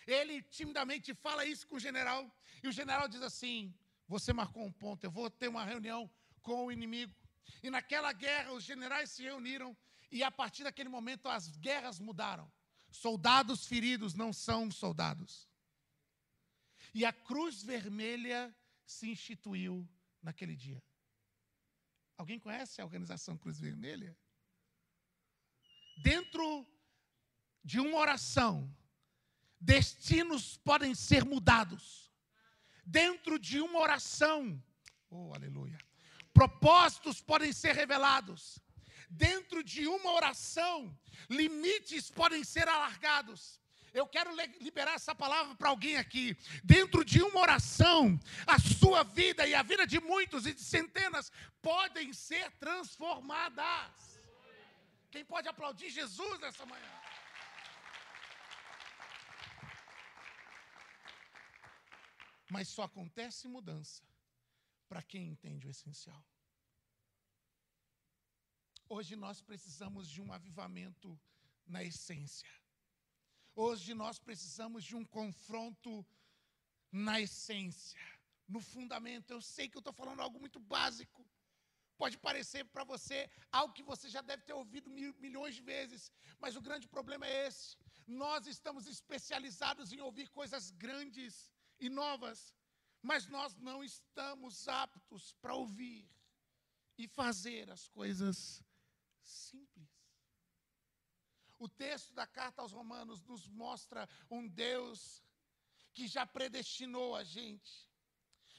Ele 0.05 0.41
timidamente 0.41 1.13
fala 1.13 1.45
isso 1.45 1.67
com 1.67 1.75
o 1.75 1.79
general, 1.79 2.21
e 2.61 2.67
o 2.67 2.71
general 2.71 3.07
diz 3.07 3.21
assim: 3.21 3.73
você 4.07 4.33
marcou 4.33 4.65
um 4.65 4.71
ponto, 4.71 5.03
eu 5.03 5.11
vou 5.11 5.29
ter 5.29 5.47
uma 5.47 5.63
reunião 5.63 6.09
com 6.41 6.65
o 6.65 6.71
inimigo. 6.71 7.15
E 7.61 7.69
naquela 7.69 8.11
guerra, 8.13 8.53
os 8.53 8.63
generais 8.63 9.11
se 9.11 9.23
reuniram, 9.23 9.75
e 10.11 10.23
a 10.23 10.31
partir 10.31 10.63
daquele 10.63 10.89
momento 10.89 11.27
as 11.27 11.47
guerras 11.57 11.99
mudaram. 11.99 12.51
Soldados 12.91 13.65
feridos 13.65 14.13
não 14.13 14.31
são 14.31 14.69
soldados. 14.69 15.49
E 16.93 17.05
a 17.05 17.11
cruz 17.11 17.63
vermelha 17.63 18.55
se 18.85 19.09
instituiu 19.09 19.87
naquele 20.21 20.55
dia. 20.55 20.83
Alguém 22.17 22.39
conhece 22.39 22.79
a 22.79 22.85
organização 22.85 23.37
Cruz 23.37 23.59
Vermelha? 23.59 24.15
Dentro 26.03 26.67
de 27.63 27.79
uma 27.79 27.97
oração, 27.97 28.71
destinos 29.59 30.57
podem 30.57 30.93
ser 30.93 31.25
mudados 31.25 32.02
dentro 32.85 33.39
de 33.39 33.59
uma 33.61 33.79
oração. 33.79 34.61
Oh, 35.09 35.33
aleluia. 35.33 35.77
Propósitos 36.33 37.21
podem 37.21 37.53
ser 37.53 37.75
revelados. 37.75 38.59
Dentro 39.09 39.63
de 39.63 39.87
uma 39.87 40.11
oração, 40.13 40.97
limites 41.29 42.09
podem 42.09 42.43
ser 42.43 42.67
alargados. 42.67 43.59
Eu 43.93 44.07
quero 44.07 44.31
liberar 44.59 44.95
essa 44.95 45.13
palavra 45.13 45.53
para 45.55 45.69
alguém 45.69 45.97
aqui. 45.97 46.35
Dentro 46.63 47.05
de 47.05 47.21
uma 47.21 47.39
oração, 47.39 48.19
a 48.47 48.57
sua 48.57 49.03
vida 49.03 49.45
e 49.45 49.53
a 49.53 49.61
vida 49.61 49.85
de 49.85 49.99
muitos 49.99 50.47
e 50.47 50.53
de 50.53 50.61
centenas 50.61 51.31
podem 51.61 52.11
ser 52.11 52.49
transformadas. 52.53 54.19
Quem 55.11 55.23
pode 55.23 55.47
aplaudir 55.47 55.91
Jesus 55.91 56.39
nessa 56.39 56.65
manhã? 56.65 57.02
Mas 62.53 62.67
só 62.67 62.83
acontece 62.83 63.47
mudança 63.47 64.03
para 64.87 65.01
quem 65.01 65.27
entende 65.31 65.65
o 65.65 65.71
essencial. 65.75 66.23
Hoje 68.87 69.15
nós 69.15 69.41
precisamos 69.41 70.07
de 70.07 70.21
um 70.21 70.31
avivamento 70.31 71.19
na 71.65 71.83
essência. 71.83 72.51
Hoje 73.55 73.95
nós 73.95 74.19
precisamos 74.19 74.83
de 74.83 74.95
um 74.95 75.03
confronto 75.03 76.05
na 76.91 77.19
essência, 77.19 77.99
no 78.47 78.61
fundamento. 78.61 79.31
Eu 79.31 79.41
sei 79.41 79.67
que 79.67 79.77
eu 79.77 79.85
estou 79.85 79.95
falando 80.01 80.21
algo 80.21 80.39
muito 80.39 80.59
básico. 80.59 81.25
Pode 81.97 82.19
parecer 82.19 82.65
para 82.65 82.83
você 82.83 83.31
algo 83.51 83.73
que 83.73 83.89
você 83.91 84.07
já 84.15 84.21
deve 84.21 84.43
ter 84.43 84.53
ouvido 84.53 84.91
mil, 84.91 85.11
milhões 85.25 85.55
de 85.55 85.63
vezes, 85.63 86.11
mas 86.39 86.55
o 86.55 86.61
grande 86.61 86.87
problema 86.87 87.25
é 87.25 87.47
esse. 87.47 87.75
Nós 88.05 88.45
estamos 88.45 88.85
especializados 88.85 89.91
em 89.91 90.01
ouvir 90.01 90.29
coisas 90.29 90.69
grandes 90.69 91.51
e 91.83 91.89
novas, 91.89 92.53
mas 93.01 93.27
nós 93.27 93.55
não 93.57 93.83
estamos 93.83 94.67
aptos 94.67 95.33
para 95.41 95.53
ouvir 95.53 96.09
e 96.97 97.07
fazer 97.07 97.69
as 97.69 97.87
coisas 97.87 98.63
simples. 99.21 99.89
O 101.59 101.67
texto 101.67 102.13
da 102.13 102.25
carta 102.25 102.61
aos 102.61 102.71
Romanos 102.71 103.23
nos 103.23 103.47
mostra 103.47 104.07
um 104.29 104.47
Deus 104.47 105.23
que 105.93 106.07
já 106.07 106.25
predestinou 106.25 107.15
a 107.15 107.23
gente, 107.23 107.89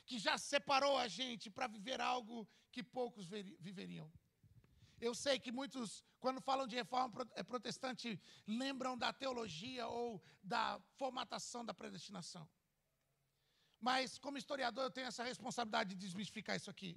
que 0.07 0.19
já 0.19 0.39
separou 0.39 0.97
a 0.99 1.09
gente 1.09 1.51
para 1.51 1.67
viver 1.67 2.01
algo 2.01 2.49
que 2.71 2.83
poucos 2.83 3.29
viveriam. 3.29 4.11
Eu 5.01 5.15
sei 5.15 5.39
que 5.39 5.51
muitos, 5.51 6.05
quando 6.21 6.41
falam 6.41 6.67
de 6.67 6.77
reforma 6.77 7.29
é, 7.35 7.43
protestante, 7.43 8.21
lembram 8.47 8.97
da 8.97 9.13
teologia 9.13 9.87
ou 9.87 10.23
da 10.43 10.81
formatação 10.97 11.65
da 11.65 11.75
predestinação. 11.75 12.49
Mas, 13.89 14.19
como 14.25 14.39
historiador, 14.39 14.85
eu 14.85 14.91
tenho 14.91 15.09
essa 15.09 15.23
responsabilidade 15.23 15.91
de 15.91 15.97
desmistificar 16.05 16.57
isso 16.57 16.71
aqui. 16.71 16.93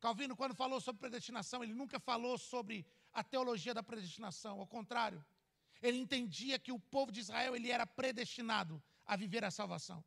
Calvino, 0.00 0.34
quando 0.40 0.56
falou 0.62 0.80
sobre 0.80 0.98
predestinação, 1.04 1.62
ele 1.62 1.72
nunca 1.72 1.98
falou 2.00 2.36
sobre 2.36 2.84
a 3.12 3.22
teologia 3.22 3.72
da 3.72 3.82
predestinação. 3.90 4.58
Ao 4.58 4.66
contrário, 4.66 5.24
ele 5.80 5.98
entendia 5.98 6.58
que 6.58 6.72
o 6.72 6.80
povo 6.80 7.12
de 7.12 7.20
Israel 7.20 7.54
ele 7.54 7.70
era 7.70 7.86
predestinado 7.86 8.82
a 9.06 9.14
viver 9.14 9.44
a 9.44 9.52
salvação. 9.52 10.02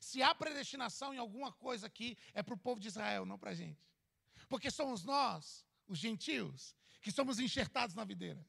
Se 0.00 0.20
há 0.20 0.34
predestinação 0.34 1.14
em 1.14 1.18
alguma 1.18 1.52
coisa 1.52 1.86
aqui, 1.86 2.18
é 2.34 2.42
para 2.42 2.54
o 2.54 2.58
povo 2.58 2.80
de 2.80 2.88
Israel, 2.88 3.24
não 3.24 3.38
para 3.38 3.50
a 3.50 3.54
gente. 3.54 3.80
Porque 4.48 4.68
somos 4.68 5.04
nós, 5.04 5.64
os 5.86 5.98
gentios, 5.98 6.74
que 7.00 7.12
somos 7.12 7.38
enxertados 7.38 7.94
na 7.94 8.04
videira. 8.04 8.44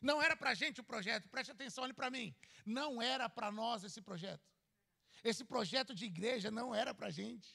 Não 0.00 0.22
era 0.22 0.36
para 0.36 0.50
a 0.50 0.54
gente 0.54 0.80
o 0.80 0.84
projeto, 0.84 1.28
preste 1.28 1.50
atenção, 1.50 1.82
olhe 1.82 1.92
para 1.92 2.10
mim. 2.10 2.32
Não 2.64 3.02
era 3.02 3.28
para 3.28 3.50
nós 3.50 3.82
esse 3.82 4.00
projeto. 4.00 4.51
Esse 5.22 5.44
projeto 5.44 5.94
de 5.94 6.04
igreja 6.04 6.50
não 6.50 6.74
era 6.74 6.92
para 6.92 7.10
gente. 7.10 7.48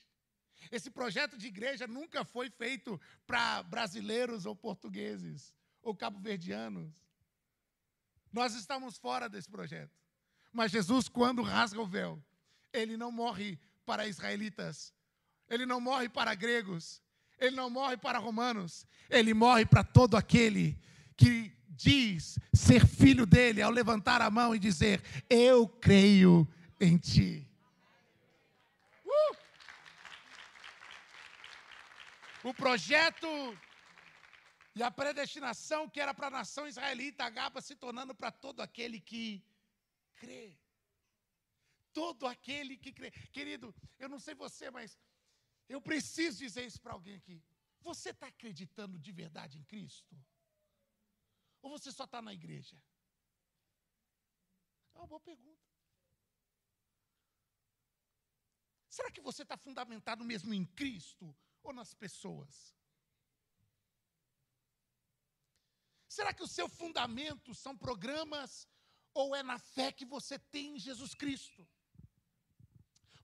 Esse 0.71 0.89
projeto 0.89 1.37
de 1.37 1.47
igreja 1.47 1.87
nunca 1.87 2.25
foi 2.25 2.49
feito 2.49 2.99
para 3.25 3.63
brasileiros 3.63 4.45
ou 4.45 4.55
portugueses 4.55 5.53
ou 5.81 5.95
cabo-verdianos. 5.95 6.93
Nós 8.31 8.55
estamos 8.55 8.97
fora 8.97 9.29
desse 9.29 9.49
projeto. 9.49 9.95
Mas 10.51 10.71
Jesus, 10.71 11.07
quando 11.07 11.41
rasga 11.41 11.81
o 11.81 11.87
véu, 11.87 12.21
ele 12.73 12.97
não 12.97 13.11
morre 13.11 13.59
para 13.85 14.07
israelitas, 14.07 14.93
ele 15.49 15.65
não 15.65 15.79
morre 15.79 16.09
para 16.09 16.35
gregos, 16.35 17.01
ele 17.39 17.55
não 17.55 17.69
morre 17.69 17.97
para 17.97 18.19
romanos, 18.19 18.85
ele 19.09 19.33
morre 19.33 19.65
para 19.65 19.83
todo 19.83 20.17
aquele 20.17 20.77
que 21.15 21.51
diz 21.69 22.39
ser 22.53 22.85
filho 22.85 23.25
dele 23.25 23.61
ao 23.61 23.71
levantar 23.71 24.21
a 24.21 24.31
mão 24.31 24.55
e 24.55 24.59
dizer: 24.59 25.01
Eu 25.29 25.67
creio 25.67 26.47
em 26.79 26.97
ti. 26.97 27.47
Uh! 29.05 29.35
O 32.49 32.53
projeto 32.53 33.27
e 34.73 34.81
a 34.81 34.89
predestinação 34.89 35.89
que 35.89 35.99
era 35.99 36.13
para 36.13 36.27
a 36.27 36.35
nação 36.39 36.65
israelita 36.65 37.25
acaba 37.25 37.59
se 37.61 37.75
tornando 37.75 38.15
para 38.15 38.31
todo 38.31 38.61
aquele 38.61 39.01
que 39.01 39.43
crê. 40.15 40.57
Todo 41.91 42.25
aquele 42.25 42.77
que 42.77 42.93
crê. 42.93 43.11
Querido, 43.37 43.75
eu 43.99 44.07
não 44.07 44.17
sei 44.17 44.33
você, 44.33 44.71
mas 44.71 44.97
eu 45.67 45.81
preciso 45.81 46.37
dizer 46.37 46.65
isso 46.65 46.79
para 46.79 46.93
alguém 46.93 47.15
aqui. 47.15 47.43
Você 47.81 48.11
está 48.11 48.27
acreditando 48.27 48.97
de 48.97 49.11
verdade 49.11 49.59
em 49.59 49.65
Cristo? 49.65 50.15
Ou 51.61 51.69
você 51.71 51.91
só 51.91 52.05
está 52.05 52.21
na 52.21 52.33
igreja? 52.33 52.81
É 54.93 54.99
uma 54.99 55.07
boa 55.07 55.19
pergunta. 55.19 55.67
Será 58.87 59.11
que 59.11 59.19
você 59.19 59.43
está 59.43 59.57
fundamentado 59.57 60.23
mesmo 60.23 60.53
em 60.53 60.63
Cristo 60.63 61.35
ou 61.67 61.73
nas 61.73 61.93
pessoas? 61.93 62.75
Será 66.07 66.33
que 66.33 66.43
o 66.43 66.47
seu 66.47 66.67
fundamento 66.67 67.53
são 67.53 67.77
programas 67.77 68.67
ou 69.13 69.35
é 69.35 69.43
na 69.43 69.59
fé 69.59 69.91
que 69.91 70.05
você 70.05 70.39
tem 70.39 70.75
em 70.75 70.79
Jesus 70.79 71.13
Cristo? 71.13 71.67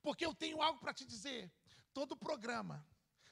Porque 0.01 0.25
eu 0.25 0.34
tenho 0.36 0.62
algo 0.62 0.79
para 0.79 0.93
te 0.93 1.06
dizer. 1.06 1.51
Todo 1.93 2.17
programa, 2.17 2.86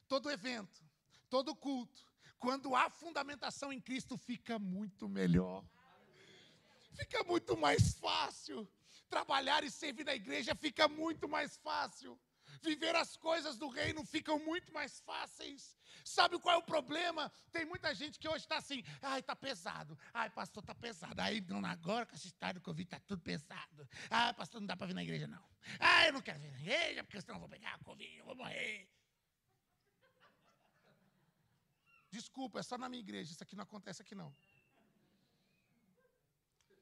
todo 0.07 0.31
evento, 0.31 0.83
todo 1.29 1.55
culto, 1.55 2.05
quando 2.39 2.75
há 2.75 2.89
fundamentação 2.89 3.71
em 3.73 3.81
Cristo, 3.81 4.17
fica 4.17 4.57
muito 4.57 5.09
melhor. 5.09 5.63
Fica 6.93 7.23
muito 7.23 7.57
mais 7.57 7.95
fácil. 7.95 8.67
Trabalhar 9.09 9.63
e 9.63 9.69
servir 9.69 10.05
na 10.05 10.15
igreja 10.15 10.55
fica 10.55 10.87
muito 10.87 11.27
mais 11.27 11.57
fácil. 11.57 12.19
Viver 12.61 12.95
as 12.95 13.15
coisas 13.17 13.57
do 13.57 13.67
reino 13.67 14.03
ficam 14.05 14.39
muito 14.39 14.73
mais 14.73 14.99
fáceis. 15.01 15.75
Sabe 16.03 16.39
qual 16.39 16.55
é 16.55 16.57
o 16.57 16.63
problema? 16.63 17.31
Tem 17.51 17.65
muita 17.65 17.93
gente 17.93 18.17
que 18.19 18.27
hoje 18.27 18.45
está 18.45 18.57
assim, 18.57 18.83
ai, 19.01 19.19
está 19.19 19.35
pesado. 19.35 19.97
Ai, 20.13 20.29
pastor, 20.29 20.63
está 20.63 20.73
pesado. 20.73 21.19
Aí, 21.21 21.43
agora 21.65 22.05
com 22.05 22.15
essa 22.15 22.27
história 22.27 22.59
do 22.59 22.63
Covid, 22.63 22.87
está 22.87 22.99
tudo 22.99 23.21
pesado. 23.21 23.87
Ai, 24.09 24.33
pastor, 24.33 24.61
não 24.61 24.67
dá 24.67 24.75
para 24.75 24.87
vir 24.87 24.93
na 24.93 25.03
igreja, 25.03 25.27
não. 25.27 25.43
Ai, 25.79 26.09
eu 26.09 26.13
não 26.13 26.21
quero 26.21 26.39
vir 26.39 26.51
na 26.51 26.59
igreja, 26.59 27.03
porque 27.03 27.21
senão 27.21 27.35
eu 27.35 27.39
vou 27.39 27.49
pegar 27.49 27.75
a 27.75 27.79
Covid, 27.79 28.17
eu 28.17 28.25
vou 28.25 28.35
morrer. 28.35 28.89
Desculpa, 32.09 32.59
é 32.59 32.63
só 32.63 32.77
na 32.77 32.89
minha 32.89 33.01
igreja. 33.01 33.31
Isso 33.31 33.43
aqui 33.43 33.55
não 33.55 33.63
acontece 33.63 34.01
aqui 34.01 34.13
não. 34.13 34.35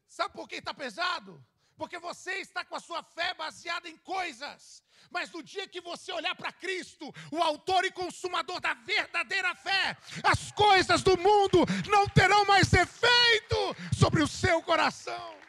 Sabe 0.07 0.33
por 0.33 0.47
que 0.47 0.55
está 0.55 0.73
pesado? 0.73 1.45
Porque 1.79 1.97
você 1.97 2.33
está 2.47 2.65
com 2.65 2.75
a 2.75 2.79
sua 2.87 3.01
fé 3.01 3.33
baseada 3.33 3.87
em 3.87 3.95
coisas. 4.15 4.83
Mas 5.09 5.31
no 5.31 5.41
dia 5.41 5.65
que 5.65 5.79
você 5.79 6.11
olhar 6.11 6.35
para 6.35 6.51
Cristo, 6.51 7.05
o 7.31 7.41
autor 7.41 7.85
e 7.85 7.91
consumador 7.91 8.59
da 8.59 8.73
verdadeira 8.73 9.55
fé, 9.55 9.97
as 10.21 10.51
coisas 10.51 11.01
do 11.01 11.17
mundo 11.17 11.59
não 11.89 12.05
terão 12.09 12.43
mais 12.43 12.73
efeito 12.73 13.59
sobre 13.97 14.21
o 14.21 14.27
seu 14.27 14.61
coração. 14.61 15.39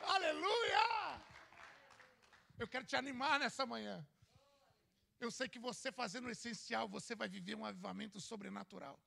Aleluia! 0.00 0.86
Eu 2.58 2.66
quero 2.66 2.84
te 2.84 2.96
animar 2.96 3.38
nessa 3.38 3.64
manhã. 3.64 4.04
Eu 5.20 5.30
sei 5.30 5.48
que 5.48 5.60
você 5.60 5.92
fazendo 5.92 6.26
o 6.26 6.30
essencial, 6.30 6.88
você 6.88 7.14
vai 7.14 7.28
viver 7.28 7.54
um 7.54 7.64
avivamento 7.64 8.18
sobrenatural. 8.20 8.98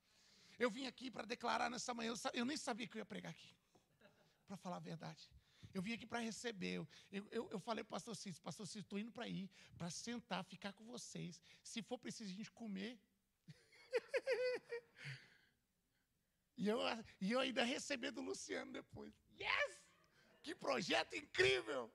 Eu 0.57 0.71
vim 0.71 0.87
aqui 0.87 1.11
para 1.11 1.25
declarar 1.25 1.69
nessa 1.69 1.93
manhã, 1.93 2.13
eu, 2.33 2.45
nem 2.45 2.55
sabia 2.55 2.87
que 2.87 2.95
eu 2.97 2.99
ia 2.99 3.05
pregar 3.05 3.31
aqui, 3.31 3.53
para 4.47 4.55
falar 4.55 4.77
a 4.77 4.79
verdade. 4.91 5.29
Eu 5.73 5.81
vim 5.81 5.93
aqui 5.93 6.05
para 6.05 6.19
receber. 6.19 6.75
Eu, 6.75 6.87
eu, 7.31 7.49
eu 7.51 7.59
falei 7.59 7.83
para 7.83 7.89
o 7.89 7.95
pastor 7.95 8.15
Cícero, 8.15 8.41
pastor 8.43 8.65
Cícero, 8.65 8.83
estou 8.83 8.99
indo 8.99 9.11
para 9.11 9.27
ir, 9.27 9.49
para 9.77 9.89
sentar, 9.89 10.43
ficar 10.43 10.73
com 10.73 10.85
vocês. 10.85 11.39
Se 11.61 11.81
for 11.81 11.97
preciso 11.97 12.31
a 12.31 12.35
gente 12.35 12.51
comer. 12.51 12.99
e, 16.57 16.67
eu, 16.67 16.79
e 17.21 17.31
eu 17.31 17.39
ainda 17.39 17.63
receber 17.63 18.11
do 18.11 18.21
Luciano 18.21 18.71
depois. 18.71 19.13
Yes! 19.39 19.79
Que 20.41 20.55
projeto 20.55 21.15
incrível! 21.15 21.93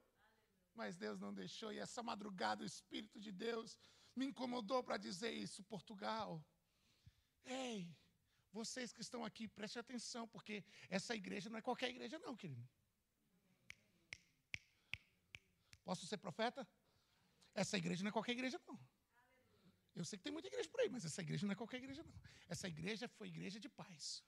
Mas 0.75 0.97
Deus 0.97 1.21
não 1.21 1.33
deixou, 1.33 1.73
e 1.73 1.79
essa 1.79 2.03
madrugada 2.03 2.63
o 2.63 2.67
Espírito 2.67 3.21
de 3.21 3.31
Deus 3.31 3.79
me 4.15 4.27
incomodou 4.27 4.83
para 4.83 4.97
dizer 4.97 5.33
isso, 5.33 5.63
Portugal. 5.65 6.45
Ei, 7.45 7.95
vocês 8.53 8.93
que 8.93 9.01
estão 9.01 9.25
aqui, 9.25 9.47
prestem 9.49 9.81
atenção, 9.81 10.27
porque 10.29 10.65
essa 10.89 11.15
igreja 11.15 11.51
não 11.51 11.59
é 11.59 11.63
qualquer 11.63 11.91
igreja, 11.91 12.19
não, 12.19 12.37
querido. 12.37 12.69
Posso 15.85 16.07
ser 16.07 16.17
profeta? 16.17 16.67
Essa 17.55 17.77
igreja 17.77 18.03
não 18.03 18.09
é 18.09 18.13
qualquer 18.13 18.33
igreja, 18.33 18.61
não. 18.67 18.79
Eu 19.95 20.05
sei 20.05 20.19
que 20.19 20.25
tem 20.25 20.33
muita 20.33 20.49
igreja 20.49 20.69
por 20.69 20.81
aí, 20.81 20.89
mas 20.89 21.05
essa 21.05 21.23
igreja 21.23 21.47
não 21.47 21.53
é 21.53 21.55
qualquer 21.55 21.77
igreja, 21.77 22.03
não. 22.03 22.15
Essa 22.49 22.67
igreja 22.67 23.07
foi 23.07 23.29
igreja 23.29 23.61
de 23.61 23.69
paz. 23.69 24.25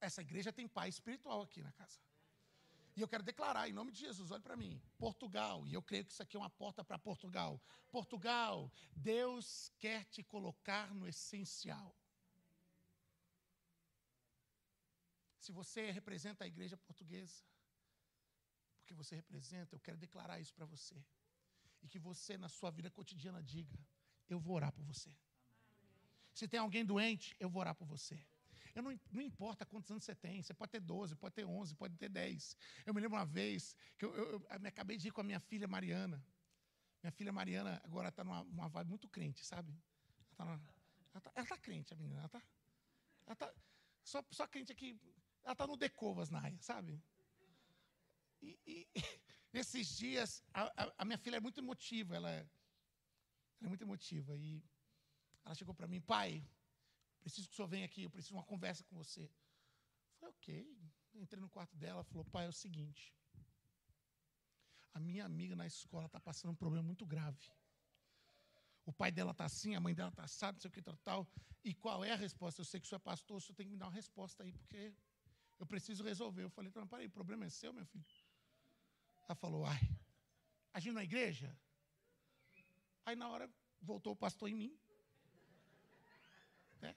Essa 0.00 0.20
igreja 0.20 0.52
tem 0.52 0.66
paz 0.66 0.96
espiritual 0.96 1.42
aqui 1.42 1.62
na 1.62 1.72
casa. 1.72 2.00
E 2.96 3.00
eu 3.00 3.08
quero 3.08 3.22
declarar, 3.22 3.68
em 3.68 3.72
nome 3.72 3.92
de 3.92 4.00
Jesus, 4.00 4.30
olhe 4.30 4.42
para 4.42 4.56
mim, 4.56 4.80
Portugal, 4.98 5.66
e 5.66 5.74
eu 5.74 5.82
creio 5.82 6.04
que 6.04 6.12
isso 6.12 6.22
aqui 6.22 6.36
é 6.36 6.40
uma 6.40 6.50
porta 6.50 6.84
para 6.84 6.98
Portugal. 6.98 7.60
Portugal, 7.90 8.72
Deus 8.94 9.72
quer 9.78 10.04
te 10.04 10.22
colocar 10.22 10.94
no 10.94 11.06
essencial. 11.08 11.94
Se 15.38 15.52
você 15.52 15.90
representa 15.90 16.44
a 16.44 16.46
igreja 16.46 16.76
portuguesa, 16.76 17.44
porque 18.84 18.94
você 18.94 19.16
representa, 19.16 19.74
eu 19.74 19.80
quero 19.80 19.96
declarar 19.96 20.38
isso 20.38 20.54
para 20.54 20.66
você. 20.66 21.02
E 21.82 21.88
que 21.88 21.98
você, 21.98 22.36
na 22.36 22.48
sua 22.48 22.70
vida 22.70 22.90
cotidiana, 22.90 23.42
diga: 23.42 23.78
Eu 24.28 24.38
vou 24.38 24.54
orar 24.56 24.72
por 24.72 24.84
você. 24.84 25.10
Se 26.34 26.46
tem 26.46 26.60
alguém 26.60 26.84
doente, 26.84 27.34
eu 27.40 27.48
vou 27.48 27.60
orar 27.60 27.74
por 27.74 27.86
você. 27.86 28.22
Eu 28.74 28.82
não, 28.82 28.98
não 29.10 29.22
importa 29.22 29.64
quantos 29.64 29.90
anos 29.90 30.04
você 30.04 30.14
tem, 30.14 30.42
você 30.42 30.52
pode 30.52 30.72
ter 30.72 30.80
12, 30.80 31.14
pode 31.16 31.34
ter 31.34 31.44
11, 31.44 31.74
pode 31.76 31.96
ter 31.96 32.08
10. 32.08 32.56
Eu 32.84 32.92
me 32.92 33.00
lembro 33.00 33.16
uma 33.16 33.24
vez 33.24 33.76
que 33.96 34.04
eu, 34.04 34.14
eu, 34.14 34.46
eu 34.50 34.60
me 34.60 34.68
acabei 34.68 34.96
de 34.96 35.08
ir 35.08 35.12
com 35.12 35.20
a 35.20 35.24
minha 35.24 35.40
filha 35.40 35.66
Mariana. 35.66 36.22
Minha 37.02 37.12
filha 37.12 37.32
Mariana 37.32 37.80
agora 37.84 38.08
está 38.08 38.22
numa 38.24 38.42
uma 38.42 38.68
vibe 38.68 38.88
muito 38.88 39.08
crente, 39.08 39.44
sabe? 39.44 39.72
Ela 40.38 40.60
está 41.06 41.20
tá, 41.20 41.32
ela 41.34 41.46
tá 41.46 41.56
crente, 41.56 41.94
a 41.94 41.96
menina. 41.96 42.18
Ela 42.18 42.26
está 42.26 42.42
ela 43.26 43.36
tá, 43.36 43.54
só, 44.02 44.22
só 44.30 44.46
crente 44.46 44.72
aqui. 44.72 45.00
Ela 45.42 45.52
está 45.52 45.66
no 45.66 45.76
Decovas 45.76 46.28
na 46.28 46.40
área, 46.40 46.60
sabe? 46.60 47.00
E, 48.44 48.58
e 48.66 48.88
esses 49.52 49.96
dias, 49.96 50.42
a, 50.52 50.92
a, 50.98 51.04
minha 51.04 51.18
filha 51.18 51.36
é 51.36 51.40
muito 51.40 51.58
emotiva, 51.58 52.14
ela 52.14 52.30
é, 52.30 52.40
ela 52.40 53.66
é 53.66 53.68
muito 53.68 53.82
emotiva. 53.82 54.36
E 54.36 54.62
ela 55.44 55.54
chegou 55.54 55.74
para 55.74 55.88
mim, 55.88 56.00
pai, 56.00 56.46
preciso 57.22 57.48
que 57.48 57.54
o 57.54 57.56
senhor 57.56 57.68
venha 57.68 57.86
aqui, 57.86 58.02
eu 58.02 58.10
preciso 58.10 58.34
de 58.34 58.38
uma 58.38 58.44
conversa 58.44 58.84
com 58.84 58.94
você. 58.96 59.24
Eu 59.24 60.16
falei, 60.18 60.34
ok. 60.34 60.78
Entrei 61.14 61.40
no 61.40 61.48
quarto 61.48 61.76
dela, 61.76 62.04
falou, 62.04 62.24
pai, 62.24 62.46
é 62.46 62.48
o 62.48 62.52
seguinte. 62.52 63.14
A 64.92 65.00
minha 65.00 65.24
amiga 65.24 65.56
na 65.56 65.66
escola 65.66 66.06
está 66.06 66.20
passando 66.20 66.50
um 66.50 66.56
problema 66.56 66.84
muito 66.84 67.06
grave. 67.06 67.50
O 68.84 68.92
pai 68.92 69.10
dela 69.10 69.30
está 69.30 69.44
assim, 69.46 69.74
a 69.74 69.80
mãe 69.80 69.94
dela 69.94 70.10
está 70.10 70.24
assada, 70.24 70.52
não 70.52 70.60
sei 70.60 70.68
o 70.68 70.72
que, 70.72 70.82
tal, 70.82 70.96
tal. 70.98 71.28
E 71.64 71.72
qual 71.72 72.04
é 72.04 72.12
a 72.12 72.16
resposta? 72.16 72.60
Eu 72.60 72.64
sei 72.64 72.78
que 72.78 72.86
o 72.86 72.88
senhor 72.88 73.00
é 73.00 73.02
pastor, 73.02 73.38
o 73.38 73.40
senhor 73.40 73.56
tem 73.56 73.66
que 73.66 73.72
me 73.72 73.78
dar 73.78 73.86
uma 73.86 73.92
resposta 73.92 74.42
aí, 74.42 74.52
porque 74.52 74.94
eu 75.58 75.66
preciso 75.66 76.04
resolver. 76.04 76.42
Eu 76.44 76.50
falei, 76.50 76.70
não, 76.74 76.86
peraí, 76.86 77.06
o 77.06 77.10
problema 77.10 77.46
é 77.46 77.48
seu, 77.48 77.72
meu 77.72 77.86
filho. 77.86 78.04
Ela 79.26 79.34
falou, 79.34 79.64
ai, 79.64 79.80
a 80.72 80.80
gente 80.80 80.94
na 80.94 81.04
igreja? 81.04 81.56
Aí 83.06 83.16
na 83.16 83.28
hora 83.28 83.50
voltou 83.80 84.12
o 84.12 84.16
pastor 84.16 84.48
em 84.48 84.54
mim. 84.54 84.78
Né? 86.80 86.94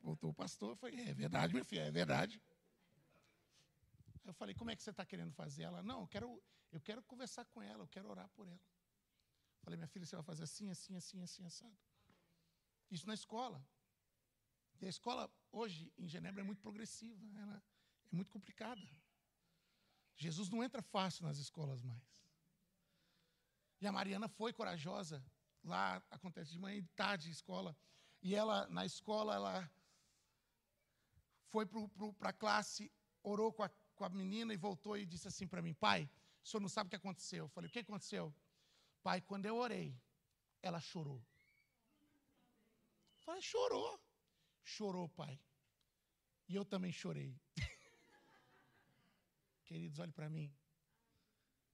Voltou 0.00 0.30
o 0.30 0.34
pastor, 0.34 0.70
eu 0.70 0.76
falei, 0.76 1.00
é 1.00 1.14
verdade, 1.14 1.54
meu 1.54 1.64
filho, 1.64 1.82
é 1.82 1.90
verdade. 1.90 2.40
Eu 4.24 4.32
falei, 4.32 4.54
como 4.54 4.70
é 4.70 4.76
que 4.76 4.82
você 4.82 4.90
está 4.90 5.04
querendo 5.04 5.32
fazer? 5.32 5.64
Ela, 5.64 5.82
não, 5.82 6.00
eu 6.00 6.08
quero, 6.08 6.42
eu 6.72 6.80
quero 6.80 7.02
conversar 7.02 7.44
com 7.46 7.62
ela, 7.62 7.82
eu 7.84 7.88
quero 7.88 8.08
orar 8.08 8.28
por 8.30 8.46
ela. 8.48 8.60
Falei, 9.62 9.76
minha 9.76 9.88
filha, 9.88 10.04
você 10.04 10.16
vai 10.16 10.24
fazer 10.24 10.44
assim, 10.44 10.70
assim, 10.70 10.96
assim, 10.96 11.22
assim, 11.22 11.44
assado. 11.44 11.76
Isso 12.90 13.06
na 13.06 13.14
escola. 13.14 13.66
E 14.80 14.86
a 14.86 14.88
escola 14.88 15.30
hoje 15.50 15.92
em 15.96 16.06
Genebra 16.06 16.42
é 16.42 16.44
muito 16.44 16.60
progressiva, 16.60 17.24
ela 17.38 17.62
é 18.12 18.14
muito 18.14 18.30
complicada. 18.30 18.86
Jesus 20.16 20.48
não 20.48 20.62
entra 20.62 20.82
fácil 20.82 21.24
nas 21.24 21.38
escolas 21.38 21.82
mais. 21.82 22.02
E 23.80 23.86
a 23.86 23.92
Mariana 23.92 24.28
foi 24.28 24.52
corajosa. 24.52 25.24
Lá 25.62 26.02
acontece 26.10 26.52
de 26.52 26.58
manhã 26.58 26.78
e 26.78 26.82
tarde 26.96 27.30
escola. 27.30 27.76
E 28.22 28.34
ela, 28.34 28.66
na 28.68 28.86
escola, 28.86 29.34
ela 29.34 29.70
foi 31.50 31.66
para 32.18 32.30
a 32.30 32.32
classe, 32.32 32.90
orou 33.22 33.52
com 33.52 33.62
a, 33.62 33.70
com 33.94 34.04
a 34.04 34.08
menina 34.08 34.52
e 34.54 34.56
voltou 34.56 34.96
e 34.96 35.04
disse 35.06 35.28
assim 35.28 35.46
para 35.46 35.62
mim: 35.62 35.74
Pai, 35.74 36.08
o 36.42 36.48
senhor 36.48 36.60
não 36.60 36.68
sabe 36.68 36.88
o 36.88 36.90
que 36.90 36.96
aconteceu. 36.96 37.44
Eu 37.44 37.48
falei: 37.48 37.68
O 37.68 37.72
que 37.72 37.80
aconteceu? 37.80 38.34
Pai, 39.02 39.20
quando 39.20 39.46
eu 39.46 39.56
orei, 39.56 39.94
ela 40.62 40.80
chorou. 40.80 41.22
Eu 43.16 43.24
falei: 43.24 43.42
Chorou. 43.42 44.00
Chorou, 44.62 45.08
pai. 45.10 45.38
E 46.48 46.54
eu 46.54 46.64
também 46.64 46.92
chorei. 46.92 47.38
Queridos, 49.64 49.98
olhe 49.98 50.12
para 50.12 50.28
mim. 50.28 50.52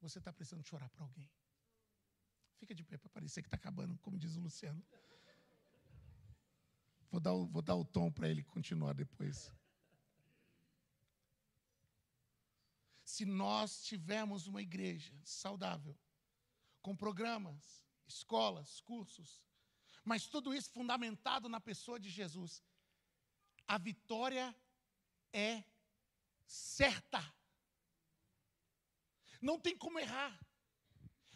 Você 0.00 0.18
está 0.18 0.32
precisando 0.32 0.64
chorar 0.64 0.88
para 0.90 1.04
alguém. 1.04 1.30
Fica 2.58 2.74
de 2.74 2.84
pé 2.84 2.96
para 2.96 3.10
parecer 3.10 3.42
que 3.42 3.48
está 3.48 3.56
acabando, 3.56 3.98
como 3.98 4.18
diz 4.18 4.36
o 4.36 4.40
Luciano. 4.40 4.82
Vou 7.10 7.20
dar 7.20 7.32
o, 7.32 7.46
vou 7.46 7.62
dar 7.62 7.74
o 7.74 7.84
tom 7.84 8.10
para 8.12 8.28
ele 8.28 8.44
continuar 8.44 8.94
depois. 8.94 9.52
Se 13.04 13.24
nós 13.24 13.82
tivermos 13.82 14.46
uma 14.46 14.62
igreja 14.62 15.12
saudável, 15.24 15.98
com 16.80 16.96
programas, 16.96 17.84
escolas, 18.06 18.80
cursos, 18.80 19.42
mas 20.04 20.26
tudo 20.26 20.54
isso 20.54 20.70
fundamentado 20.70 21.48
na 21.48 21.60
pessoa 21.60 21.98
de 21.98 22.08
Jesus, 22.08 22.62
a 23.66 23.76
vitória 23.78 24.54
é 25.32 25.64
certa. 26.46 27.20
Não 29.40 29.58
tem 29.58 29.76
como 29.76 29.98
errar. 29.98 30.38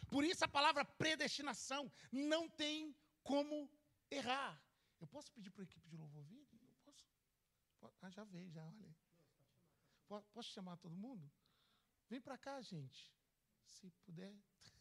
Por 0.09 0.23
isso 0.23 0.45
a 0.45 0.47
palavra 0.47 0.85
predestinação 0.85 1.91
não 2.11 2.47
tem 2.49 2.95
como 3.23 3.69
errar. 4.09 4.61
Eu 4.99 5.07
posso 5.07 5.31
pedir 5.31 5.51
para 5.51 5.63
a 5.63 5.65
equipe 5.65 5.89
de 5.89 5.97
louvor 5.97 6.23
vir? 6.23 6.47
Eu 6.51 6.75
posso? 6.85 7.05
Ah, 8.01 8.09
já 8.09 8.23
veio, 8.23 8.49
já, 8.51 8.63
olha. 8.63 8.95
Posso 10.33 10.49
chamar 10.51 10.77
todo 10.77 10.95
mundo? 10.95 11.29
Vem 12.09 12.21
para 12.21 12.37
cá, 12.37 12.61
gente. 12.61 13.11
Se 13.63 13.89
puder. 14.05 14.33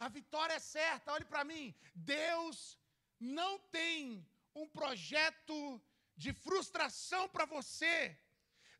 A 0.00 0.08
vitória 0.08 0.54
é 0.54 0.58
certa, 0.58 1.12
olhe 1.12 1.24
para 1.24 1.44
mim. 1.44 1.74
Deus 1.94 2.78
não 3.18 3.58
tem 3.58 4.26
um 4.54 4.68
projeto 4.68 5.80
de 6.16 6.32
frustração 6.32 7.28
para 7.28 7.46
você. 7.46 8.18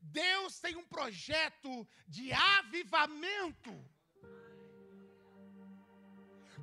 Deus 0.01 0.59
tem 0.61 0.77
um 0.77 0.85
projeto 0.85 1.87
de 2.07 2.33
avivamento. 2.33 3.73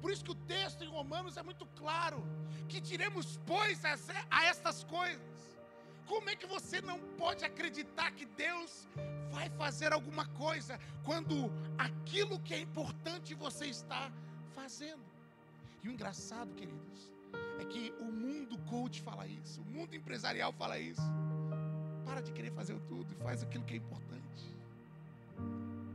Por 0.01 0.11
isso 0.11 0.23
que 0.23 0.31
o 0.31 0.35
texto 0.35 0.83
em 0.83 0.87
Romanos 0.87 1.37
é 1.37 1.43
muito 1.43 1.65
claro: 1.67 2.23
que 2.67 2.79
diremos, 2.79 3.39
pois, 3.45 3.83
a 3.85 4.43
estas 4.45 4.83
coisas. 4.83 5.45
Como 6.05 6.29
é 6.29 6.35
que 6.35 6.45
você 6.45 6.81
não 6.81 6.99
pode 7.17 7.43
acreditar 7.43 8.11
que 8.11 8.25
Deus 8.25 8.87
vai 9.31 9.49
fazer 9.49 9.91
alguma 9.91 10.27
coisa 10.27 10.79
quando 11.03 11.51
aquilo 11.77 12.39
que 12.39 12.53
é 12.53 12.59
importante 12.59 13.33
você 13.33 13.65
está 13.65 14.11
fazendo? 14.53 15.03
E 15.83 15.89
o 15.89 15.91
engraçado, 15.91 16.53
queridos, 16.53 17.11
é 17.59 17.65
que 17.65 17.91
o 17.99 18.05
mundo 18.05 18.57
coach 18.69 19.01
fala 19.01 19.27
isso, 19.27 19.61
o 19.61 19.65
mundo 19.65 19.95
empresarial 19.95 20.53
fala 20.53 20.77
isso. 20.77 21.01
Para 22.05 22.21
de 22.21 22.31
querer 22.31 22.51
fazer 22.51 22.79
tudo 22.81 23.11
e 23.11 23.15
faz 23.15 23.43
aquilo 23.43 23.63
que 23.65 23.73
é 23.73 23.77
importante. 23.77 24.55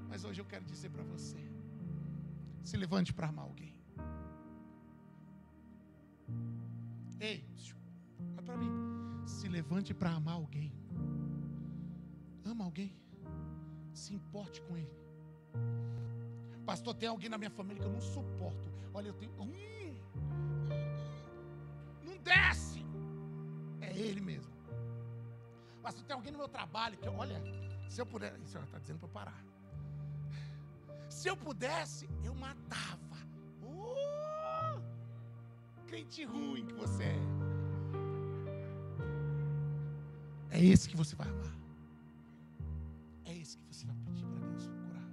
Mas 0.08 0.24
hoje 0.24 0.40
eu 0.40 0.44
quero 0.44 0.64
dizer 0.64 0.90
para 0.90 1.02
você: 1.04 1.38
se 2.62 2.76
levante 2.76 3.12
para 3.12 3.28
amar 3.28 3.44
alguém. 3.44 3.74
Ei, 7.20 7.44
olha 8.32 8.42
para 8.42 8.56
mim. 8.56 8.72
Se 9.26 9.48
levante 9.48 9.94
para 9.94 10.10
amar 10.10 10.34
alguém. 10.34 10.72
Ama 12.44 12.64
alguém. 12.64 12.92
Se 13.92 14.14
importe 14.14 14.60
com 14.62 14.76
ele. 14.76 14.98
Pastor, 16.64 16.94
tem 16.94 17.08
alguém 17.08 17.28
na 17.28 17.38
minha 17.38 17.50
família 17.50 17.80
que 17.82 17.88
eu 17.88 17.92
não 17.92 18.00
suporto. 18.00 18.68
Olha, 18.92 19.08
eu 19.08 19.14
tenho. 19.14 19.32
Hum, 19.40 19.96
não 22.04 22.16
desce. 22.18 22.84
É 23.80 23.96
ele 23.96 24.20
mesmo. 24.20 24.59
Pastor, 25.82 26.04
tem 26.04 26.14
alguém 26.14 26.32
no 26.32 26.38
meu 26.38 26.48
trabalho 26.48 26.96
que, 26.98 27.08
olha, 27.08 27.40
se 27.88 28.00
eu 28.00 28.06
puder. 28.06 28.38
Isso 28.44 28.58
está 28.58 28.78
dizendo 28.78 28.98
para 28.98 29.08
parar. 29.08 29.44
Se 31.08 31.28
eu 31.28 31.36
pudesse, 31.36 32.08
eu 32.22 32.34
matava. 32.34 33.18
Uh, 33.62 34.80
crente 35.86 36.24
ruim 36.24 36.64
que 36.66 36.74
você 36.74 37.04
é. 37.04 37.18
É 40.52 40.64
esse 40.64 40.88
que 40.88 40.96
você 40.96 41.16
vai 41.16 41.28
amar. 41.28 41.56
É 43.24 43.34
esse 43.34 43.56
que 43.56 43.64
você 43.64 43.86
vai 43.86 43.96
pedir 44.04 44.26
para 44.26 44.46
Deus 44.46 44.66
curar. 44.66 45.08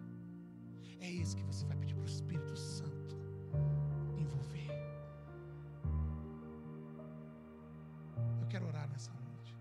É 1.00 1.12
esse 1.12 1.36
que 1.36 1.44
você 1.44 1.66
vai 1.66 1.78
pedir 1.78 1.96
para 1.96 2.04
o 2.04 2.08
Espírito 2.08 2.56
Santo 2.56 3.16
envolver. 4.18 4.70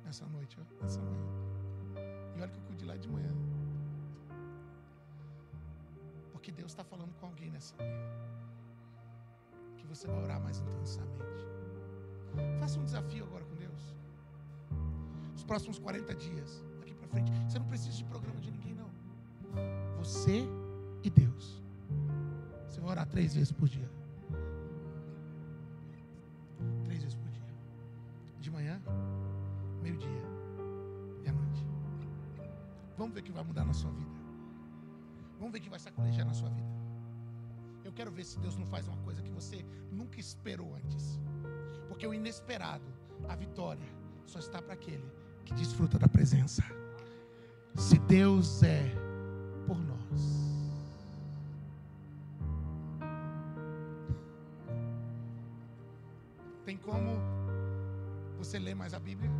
Nessa 0.07 0.25
noite, 0.27 0.57
nessa 0.81 1.01
manhã. 1.01 1.27
E 2.37 2.40
olha 2.40 2.49
que 2.49 2.59
eu 2.59 2.62
cuide 2.62 2.85
lá 2.85 2.97
de 2.97 3.09
manhã. 3.09 3.35
Porque 6.33 6.53
Deus 6.53 6.71
está 6.71 6.85
falando 6.85 7.12
com 7.19 7.27
alguém 7.27 7.51
nessa 7.51 7.75
manhã. 7.77 8.09
Que 9.77 9.87
você 9.87 10.07
vai 10.07 10.23
orar 10.23 10.40
mais 10.40 10.61
intensamente. 10.61 11.45
Faça 12.61 12.79
um 12.79 12.85
desafio 12.85 13.25
agora 13.25 13.45
com 13.45 13.57
Deus. 13.57 13.95
Os 15.35 15.42
próximos 15.42 15.79
40 15.79 16.14
dias, 16.14 16.62
daqui 16.79 16.95
para 16.95 17.09
frente. 17.09 17.33
Você 17.49 17.59
não 17.59 17.66
precisa 17.66 17.97
de 17.97 18.05
programa 18.05 18.40
de 18.40 18.51
ninguém, 18.51 18.75
não. 18.75 18.90
Você 19.99 20.45
e 21.03 21.11
Deus. 21.11 21.61
Você 22.69 22.81
vai 22.81 22.90
orar 22.90 23.07
três 23.07 23.35
vezes 23.35 23.51
por 23.51 23.69
dia. 23.69 23.90
Vai 35.77 35.79
sacolejar 35.79 36.27
na 36.27 36.33
sua 36.33 36.49
vida. 36.49 36.69
Eu 37.85 37.93
quero 37.93 38.11
ver 38.11 38.25
se 38.25 38.39
Deus 38.39 38.57
não 38.57 38.67
faz 38.67 38.89
uma 38.89 38.97
coisa 38.99 39.23
que 39.23 39.31
você 39.31 39.65
nunca 39.93 40.19
esperou 40.19 40.75
antes. 40.75 41.21
Porque 41.89 42.07
o 42.07 42.15
inesperado, 42.15 42.85
a 43.29 43.37
vitória, 43.37 43.87
só 44.25 44.39
está 44.39 44.61
para 44.61 44.73
aquele 44.73 45.09
que 45.45 45.55
desfruta 45.55 45.99
da 45.99 46.09
presença. 46.09 46.62
Se 47.75 47.99
Deus 47.99 48.62
é 48.62 48.91
por 49.67 49.79
nós. 49.79 50.57
Tem 56.65 56.77
como 56.79 57.21
você 58.39 58.59
ler 58.59 58.75
mais 58.75 58.95
a 58.95 58.99
Bíblia? 58.99 59.31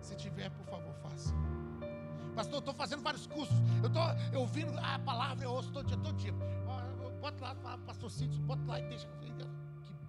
Se 0.00 0.16
tiver, 0.16 0.48
por 0.50 0.64
favor, 0.66 0.94
faça. 1.02 1.34
Pastor, 2.40 2.60
estou 2.60 2.72
fazendo 2.72 3.02
vários 3.02 3.26
cursos. 3.26 3.54
Eu 3.82 3.88
estou 3.88 4.40
ouvindo 4.40 4.72
a 4.78 4.98
palavra, 5.00 5.44
eu 5.44 5.50
ouço 5.50 5.70
todo 5.70 5.86
dia, 5.86 5.98
todo 5.98 6.16
dia. 6.16 6.32
Bota 7.20 7.44
lá, 7.44 7.76
pastor 7.84 8.10
Cídio, 8.10 8.40
bota 8.44 8.62
lá 8.66 8.80
e 8.80 8.88
deixa. 8.88 9.06
Que 9.20 9.30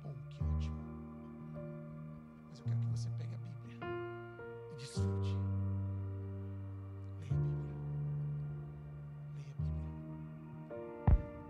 bom, 0.02 0.15
que 0.30 0.41
ótimo. 0.41 0.78
Mas 2.50 2.60
eu 2.60 2.63
quero 2.63 2.80
que 2.80 2.86
você 2.86 3.10
pegue 3.17 3.36
a 3.36 3.38
Bíblia 3.38 3.80
e 4.72 4.76
desfrute. 4.80 5.38
Leia 7.20 7.34
a 7.34 7.44
Bíblia. 7.44 7.67
Leia 9.36 9.52
a 9.52 9.58
Bíblia. 9.58 9.58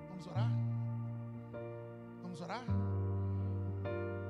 Vamos 0.10 0.26
orar? 0.26 0.52
Vamos 2.23 2.42
orar? 2.42 2.65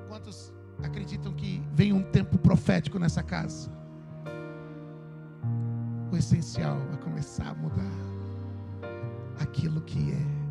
Quantos 0.06 0.52
acreditam 0.84 1.32
que 1.32 1.62
vem 1.72 1.94
um 1.94 2.02
tempo 2.02 2.36
profético 2.36 2.98
nessa 2.98 3.22
casa? 3.22 3.81
Essencial 6.22 6.78
vai 6.88 6.98
começar 6.98 7.48
a 7.48 7.54
mudar 7.54 7.90
aquilo 9.40 9.80
que 9.80 10.12
é 10.12 10.41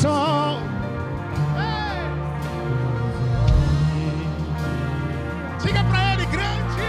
sol. 0.00 0.60
Diga 5.60 5.82
para 5.84 6.12
ele, 6.12 6.26
grande. 6.26 6.82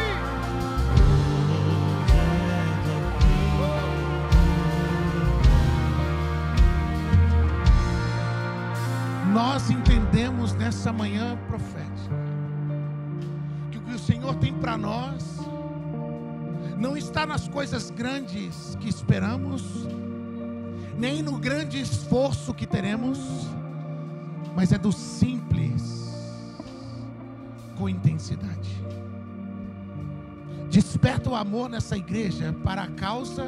Nós 9.33 9.71
entendemos 9.71 10.53
nessa 10.53 10.93
manhã 10.93 11.37
profética 11.47 11.89
que 13.71 13.77
o 13.77 13.81
que 13.81 13.93
o 13.95 13.99
Senhor 13.99 14.35
tem 14.35 14.53
para 14.53 14.77
nós 14.77 15.39
não 16.77 16.95
está 16.95 17.25
nas 17.25 17.47
coisas 17.47 17.89
grandes 17.89 18.77
que 18.79 18.87
esperamos, 18.87 19.87
nem 20.99 21.23
no 21.23 21.37
grande 21.37 21.79
esforço 21.79 22.53
que 22.53 22.67
teremos, 22.67 23.17
mas 24.53 24.73
é 24.73 24.77
do 24.77 24.91
simples 24.91 26.13
com 27.77 27.87
intensidade. 27.87 28.83
Desperta 30.69 31.29
o 31.29 31.35
amor 31.35 31.69
nessa 31.69 31.95
igreja 31.95 32.53
para 32.65 32.83
a 32.83 32.87
causa, 32.87 33.47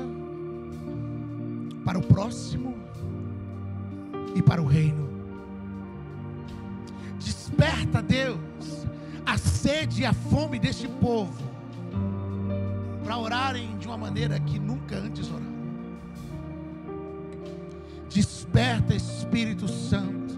para 1.83 1.99
o 1.99 2.01
próximo 2.01 2.73
e 4.33 4.41
para 4.41 4.61
o 4.61 4.65
reino. 4.65 5.09
Desperta, 7.19 8.01
Deus, 8.01 8.87
a 9.25 9.37
sede 9.37 10.03
e 10.03 10.05
a 10.05 10.13
fome 10.13 10.57
deste 10.57 10.87
povo 10.87 11.51
para 13.03 13.17
orarem 13.17 13.77
de 13.77 13.87
uma 13.87 13.97
maneira 13.97 14.39
que 14.39 14.57
nunca 14.57 14.95
antes 14.97 15.29
oraram. 15.29 15.50
Desperta, 18.51 18.93
Espírito 18.93 19.65
Santo, 19.65 20.37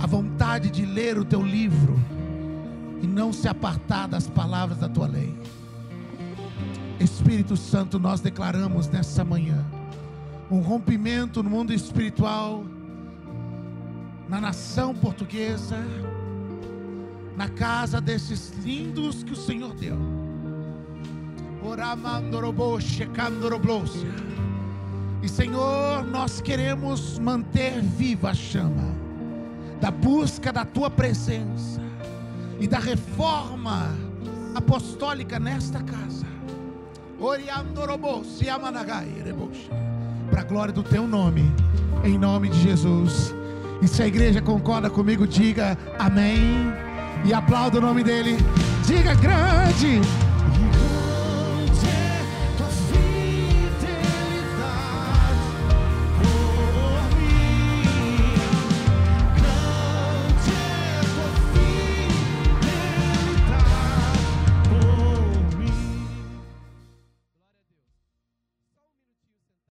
a 0.00 0.06
vontade 0.06 0.70
de 0.70 0.86
ler 0.86 1.18
o 1.18 1.24
teu 1.24 1.42
livro 1.42 1.98
e 3.02 3.06
não 3.06 3.32
se 3.32 3.48
apartar 3.48 4.06
das 4.06 4.28
palavras 4.28 4.78
da 4.78 4.88
tua 4.88 5.08
lei. 5.08 5.36
Espírito 7.00 7.56
Santo, 7.56 7.98
nós 7.98 8.20
declaramos 8.20 8.86
nessa 8.86 9.24
manhã 9.24 9.66
um 10.48 10.60
rompimento 10.60 11.42
no 11.42 11.50
mundo 11.50 11.72
espiritual, 11.72 12.64
na 14.28 14.40
nação 14.40 14.94
portuguesa, 14.94 15.78
na 17.36 17.48
casa 17.48 18.00
desses 18.00 18.52
lindos 18.62 19.24
que 19.24 19.32
o 19.32 19.36
Senhor 19.36 19.74
deu. 19.74 19.98
Oramandoroboche, 21.60 23.04
candoroblosia. 23.06 24.34
E 25.24 25.28
Senhor, 25.28 26.04
nós 26.04 26.42
queremos 26.42 27.18
manter 27.18 27.80
viva 27.80 28.28
a 28.28 28.34
chama 28.34 28.94
da 29.80 29.90
busca 29.90 30.52
da 30.52 30.66
tua 30.66 30.90
presença 30.90 31.80
e 32.60 32.68
da 32.68 32.78
reforma 32.78 33.88
apostólica 34.54 35.38
nesta 35.38 35.82
casa. 35.82 36.26
Para 40.30 40.40
a 40.42 40.44
glória 40.44 40.74
do 40.74 40.82
teu 40.82 41.08
nome, 41.08 41.50
em 42.04 42.18
nome 42.18 42.50
de 42.50 42.60
Jesus. 42.60 43.34
E 43.80 43.88
se 43.88 44.02
a 44.02 44.06
igreja 44.06 44.42
concorda 44.42 44.90
comigo, 44.90 45.26
diga 45.26 45.78
amém. 45.98 46.70
E 47.24 47.32
aplauda 47.32 47.78
o 47.78 47.80
nome 47.80 48.04
dele. 48.04 48.36
Diga 48.86 49.14
grande. 49.14 50.02